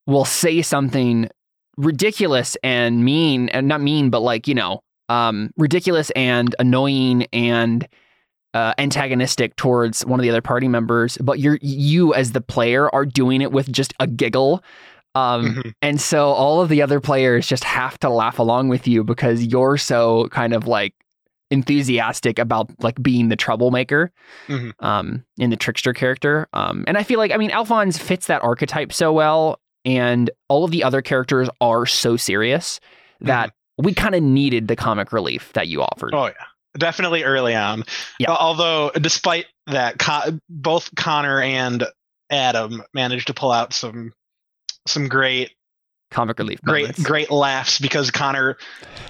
will 0.07 0.25
say 0.25 0.63
something 0.63 1.31
ridiculous 1.77 2.57
and 2.63 3.05
mean, 3.05 3.49
and 3.49 3.67
not 3.67 3.81
mean, 3.81 4.11
but 4.11 4.21
like 4.21 4.47
you 4.47 4.55
know, 4.55 4.83
um, 5.09 5.51
ridiculous 5.57 6.11
and 6.11 6.55
annoying 6.59 7.27
and 7.33 7.89
uh, 8.55 8.73
antagonistic 8.79 9.57
towards 9.57 10.05
one 10.07 10.19
of 10.21 10.23
the 10.23 10.31
other 10.31 10.41
party 10.43 10.69
members. 10.69 11.19
But 11.19 11.39
you're 11.39 11.59
you 11.63 12.15
as 12.15 12.33
the 12.33 12.41
player 12.41 12.93
are 12.95 13.05
doing 13.07 13.43
it 13.43 13.53
with 13.53 13.71
just 13.73 13.93
a 14.01 14.07
giggle. 14.07 14.63
Um, 15.15 15.55
Mhm. 15.57 15.73
and 15.81 16.01
so 16.01 16.29
all 16.29 16.61
of 16.61 16.69
the 16.69 16.83
other 16.83 17.01
players 17.01 17.47
just 17.47 17.65
have 17.65 17.99
to 18.01 18.11
laugh 18.11 18.39
along 18.39 18.69
with 18.69 18.87
you 18.87 19.03
because 19.03 19.43
you're 19.45 19.79
so 19.79 20.29
kind 20.31 20.53
of 20.53 20.67
like 20.67 20.93
enthusiastic 21.51 22.39
about 22.39 22.71
like 22.83 23.01
being 23.03 23.29
the 23.29 23.37
troublemaker 23.37 24.11
Mhm. 24.49 24.73
um, 24.81 25.25
in 25.39 25.51
the 25.51 25.57
trickster 25.57 25.93
character. 25.93 26.49
Um, 26.53 26.85
and 26.87 26.99
I 26.99 27.03
feel 27.03 27.19
like, 27.19 27.31
I 27.33 27.37
mean, 27.37 27.51
Alfons 27.51 27.99
fits 27.99 28.27
that 28.27 28.43
archetype 28.43 28.93
so 28.93 29.13
well. 29.13 29.59
And 29.85 30.31
all 30.49 30.65
of 30.65 30.71
the 30.73 30.83
other 30.83 31.01
characters 31.01 31.49
are 31.61 31.87
so 31.87 32.17
serious 32.17 32.81
that 33.21 33.53
we 33.79 33.95
kind 33.95 34.15
of 34.17 34.23
needed 34.23 34.67
the 34.69 34.75
comic 34.77 35.13
relief 35.13 35.53
that 35.53 35.69
you 35.69 35.81
offered. 35.83 36.13
Oh 36.15 36.27
yeah, 36.27 36.33
definitely 36.79 37.25
early 37.25 37.55
on. 37.55 37.85
Yeah. 38.19 38.31
Al- 38.31 38.37
Although, 38.37 38.91
despite 39.01 39.47
that, 39.67 39.99
Con- 39.99 40.41
both 40.49 40.95
Connor 40.95 41.41
and 41.41 41.85
Adam 42.31 42.83
managed 42.95 43.27
to 43.29 43.35
pull 43.35 43.51
out 43.53 43.73
some 43.73 44.13
some 44.87 45.09
great 45.09 45.53
comic 46.13 46.39
relief. 46.39 46.61
great 46.63 46.83
moments. 46.83 47.03
great 47.03 47.31
laughs 47.33 47.81
because 47.81 48.13
Connor 48.13 48.57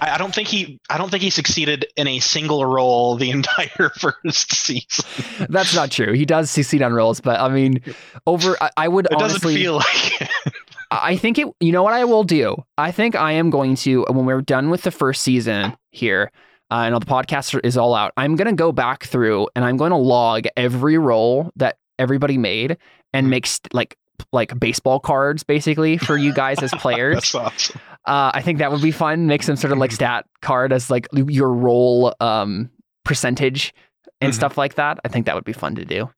I, 0.00 0.12
I 0.12 0.18
don't 0.18 0.35
think 0.35 0.48
he 0.48 0.79
I 0.88 0.96
don't 0.96 1.11
think 1.11 1.22
he 1.22 1.29
succeeded 1.31 1.87
in 1.96 2.09
a 2.09 2.18
single 2.20 2.64
role 2.64 3.16
the 3.16 3.31
entire 3.38 3.90
first 3.98 4.55
season. 4.55 5.46
That's 5.50 5.74
not 5.74 5.90
true. 5.90 6.14
He 6.14 6.24
does 6.24 6.50
succeed 6.50 6.81
on 6.83 6.92
roles 6.94 7.20
but 7.20 7.38
I 7.40 7.48
mean, 7.50 7.83
over, 8.26 8.57
I, 8.62 8.70
I 8.79 8.88
would 8.88 9.07
It 9.07 9.12
doesn't 9.18 9.42
honestly. 9.44 9.57
feel 9.57 9.74
like 9.76 10.20
it. 10.22 10.31
I 10.90 11.16
think 11.16 11.38
it. 11.38 11.48
You 11.61 11.72
know 11.72 11.83
what 11.83 11.92
I 11.94 12.05
will 12.05 12.24
do? 12.24 12.64
I 12.79 12.92
think 12.92 13.14
I 13.16 13.33
am 13.33 13.50
going 13.50 13.74
to 13.76 14.05
when 14.09 14.24
we're 14.24 14.40
done 14.40 14.70
with 14.70 14.83
the 14.83 14.90
first 14.92 15.22
season 15.22 15.76
here. 15.90 16.31
Uh, 16.70 16.85
and 16.87 16.96
the 16.96 17.00
podcast 17.07 17.59
is 17.64 17.76
all 17.76 17.94
out. 17.94 18.12
I'm 18.16 18.35
going 18.37 18.48
to 18.48 18.55
go 18.55 18.72
back 18.72 19.05
through 19.05 19.48
and 19.55 19.64
I'm 19.64 19.76
going 19.76 19.90
to 19.92 19.96
log 19.96 20.46
every 20.57 20.98
roll 20.98 21.50
that 21.57 21.79
everybody 21.98 22.38
made 22.38 22.76
and 23.12 23.31
make 23.31 23.46
st- 23.46 23.72
like 23.72 23.96
like 24.33 24.59
baseball 24.59 24.98
cards 24.98 25.44
basically 25.44 25.96
for 25.98 26.16
you 26.16 26.33
guys 26.33 26.62
as 26.62 26.70
players. 26.79 27.14
That's 27.16 27.35
awesome. 27.35 27.81
Uh, 28.05 28.31
I 28.35 28.42
think 28.42 28.59
that 28.59 28.72
would 28.72 28.83
be 28.83 28.90
fun. 28.90 29.26
Make 29.26 29.42
some 29.42 29.57
sort 29.57 29.72
of 29.72 29.79
like 29.79 29.92
stat 29.92 30.24
card 30.42 30.72
as 30.72 30.90
like 30.90 31.07
your 31.12 31.52
roll 31.52 32.14
um, 32.20 32.70
percentage 33.05 33.72
and 34.20 34.33
Mhm. 34.33 34.37
stuff 34.37 34.57
like 34.59 34.74
that. 34.74 34.98
I 35.05 35.09
think 35.09 35.26
that 35.26 35.35
would 35.35 35.44
be 35.44 35.52
fun 35.52 35.74
to 35.76 35.85
do. 35.85 36.11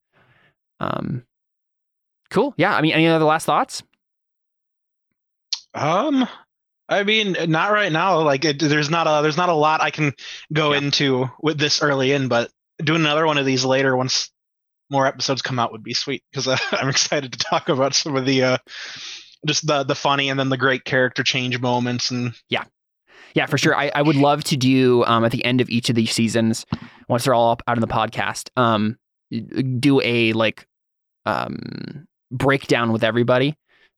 Um, 0.81 1.25
cool. 2.31 2.55
Yeah. 2.57 2.75
I 2.75 2.81
mean, 2.81 2.93
any 2.93 3.07
other 3.09 3.25
last 3.25 3.45
thoughts? 3.47 3.83
Um, 5.75 6.27
I 6.89 7.05
mean, 7.05 7.37
not 7.49 7.71
right 7.73 7.93
now. 7.93 8.21
Like, 8.23 8.45
it, 8.45 8.59
there's 8.61 8.91
not 8.91 9.07
a 9.07 9.23
there's 9.23 9.37
not 9.37 9.49
a 9.49 9.55
lot 9.55 9.81
I 9.81 9.91
can 9.91 10.15
go 10.53 10.73
Yeah. 10.73 10.79
into 10.79 11.29
with 11.43 11.59
this 11.59 11.83
early 11.83 12.13
in, 12.13 12.29
but 12.29 12.51
doing 12.83 13.01
another 13.03 13.27
one 13.27 13.39
of 13.39 13.45
these 13.47 13.65
later 13.65 13.97
once 13.97 14.31
more 14.91 15.07
episodes 15.07 15.43
come 15.43 15.59
out 15.59 15.73
would 15.73 15.83
be 15.83 15.93
sweet 15.93 16.23
because 16.31 16.49
uh, 16.49 16.57
I'm 16.73 16.89
excited 16.89 17.33
to 17.33 17.39
talk 17.39 17.69
about 17.69 17.95
some 17.95 18.17
of 18.17 18.25
the 18.25 18.43
uh, 18.43 18.59
just 19.47 19.67
the 19.67 19.85
the 19.85 19.95
funny 19.95 20.31
and 20.31 20.39
then 20.41 20.49
the 20.49 20.57
great 20.57 20.85
character 20.85 21.23
change 21.23 21.61
moments 21.61 22.11
and 22.11 22.33
Yeah, 22.49 22.65
yeah, 23.35 23.47
for 23.47 23.59
sure. 23.59 23.77
I, 23.77 23.91
I 23.95 24.01
would 24.03 24.17
love 24.17 24.43
to 24.45 24.57
do 24.57 25.05
um, 25.05 25.25
at 25.25 25.33
the 25.33 25.45
end 25.45 25.61
of 25.61 25.69
each 25.69 25.91
of 25.91 25.95
these 25.95 26.13
seasons, 26.13 26.65
once 27.09 27.25
they're 27.25 27.35
all 27.35 27.53
up 27.53 27.63
out 27.67 27.77
in 27.77 27.83
the 27.83 27.87
podcast, 27.87 28.49
um, 28.57 28.99
do 29.79 30.01
a 30.01 30.33
like 30.33 30.67
um, 31.27 32.07
breakdown 32.31 32.93
with 32.93 33.05
everybody, 33.05 33.57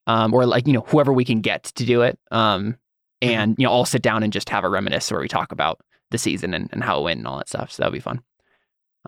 um, 0.08 0.34
or 0.34 0.44
like 0.46 0.66
you 0.66 0.72
know 0.72 0.84
whoever 0.88 1.12
we 1.12 1.24
can 1.24 1.40
get 1.40 1.64
to 1.64 1.84
do 1.86 2.02
it, 2.02 2.18
um, 2.32 2.76
and 3.22 3.54
you 3.58 3.64
know 3.64 3.70
all 3.70 3.84
sit 3.84 4.02
down 4.02 4.22
and 4.22 4.32
just 4.32 4.48
have 4.48 4.64
a 4.64 4.68
reminisce 4.68 5.10
where 5.10 5.20
we 5.20 5.28
talk 5.28 5.52
about 5.52 5.80
the 6.10 6.18
season 6.18 6.54
and, 6.54 6.68
and 6.72 6.82
how 6.82 6.98
it 6.98 7.02
went 7.04 7.18
and 7.18 7.26
all 7.26 7.38
that 7.38 7.48
stuff. 7.48 7.72
So 7.72 7.82
that'll 7.82 7.92
be 7.92 8.00
fun. 8.00 8.20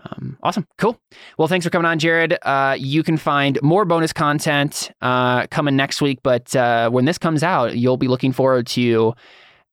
Um, 0.03 0.37
awesome, 0.41 0.65
cool. 0.79 0.99
Well, 1.37 1.47
thanks 1.47 1.65
for 1.65 1.69
coming 1.69 1.85
on, 1.85 1.99
Jared. 1.99 2.37
Uh, 2.41 2.75
you 2.79 3.03
can 3.03 3.15
find 3.17 3.59
more 3.61 3.85
bonus 3.85 4.11
content 4.11 4.91
uh, 5.01 5.45
coming 5.47 5.75
next 5.75 6.01
week, 6.01 6.19
but 6.23 6.55
uh, 6.55 6.89
when 6.89 7.05
this 7.05 7.19
comes 7.19 7.43
out, 7.43 7.77
you'll 7.77 7.97
be 7.97 8.07
looking 8.07 8.31
forward 8.31 8.65
to 8.67 9.13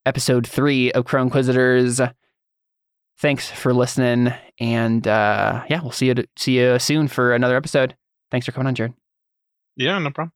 episode 0.04 0.46
three 0.46 0.92
of 0.92 1.06
Crow 1.06 1.22
Inquisitors. 1.22 2.00
Thanks 3.18 3.50
for 3.50 3.72
listening, 3.72 4.32
and 4.58 5.06
uh, 5.06 5.64
yeah, 5.70 5.80
we'll 5.80 5.90
see 5.92 6.06
you 6.06 6.14
see 6.36 6.58
you 6.58 6.78
soon 6.78 7.08
for 7.08 7.34
another 7.34 7.56
episode. 7.56 7.94
Thanks 8.30 8.44
for 8.46 8.52
coming 8.52 8.66
on, 8.66 8.74
Jared. 8.74 8.94
yeah, 9.76 9.98
no 9.98 10.10
problem. 10.10 10.32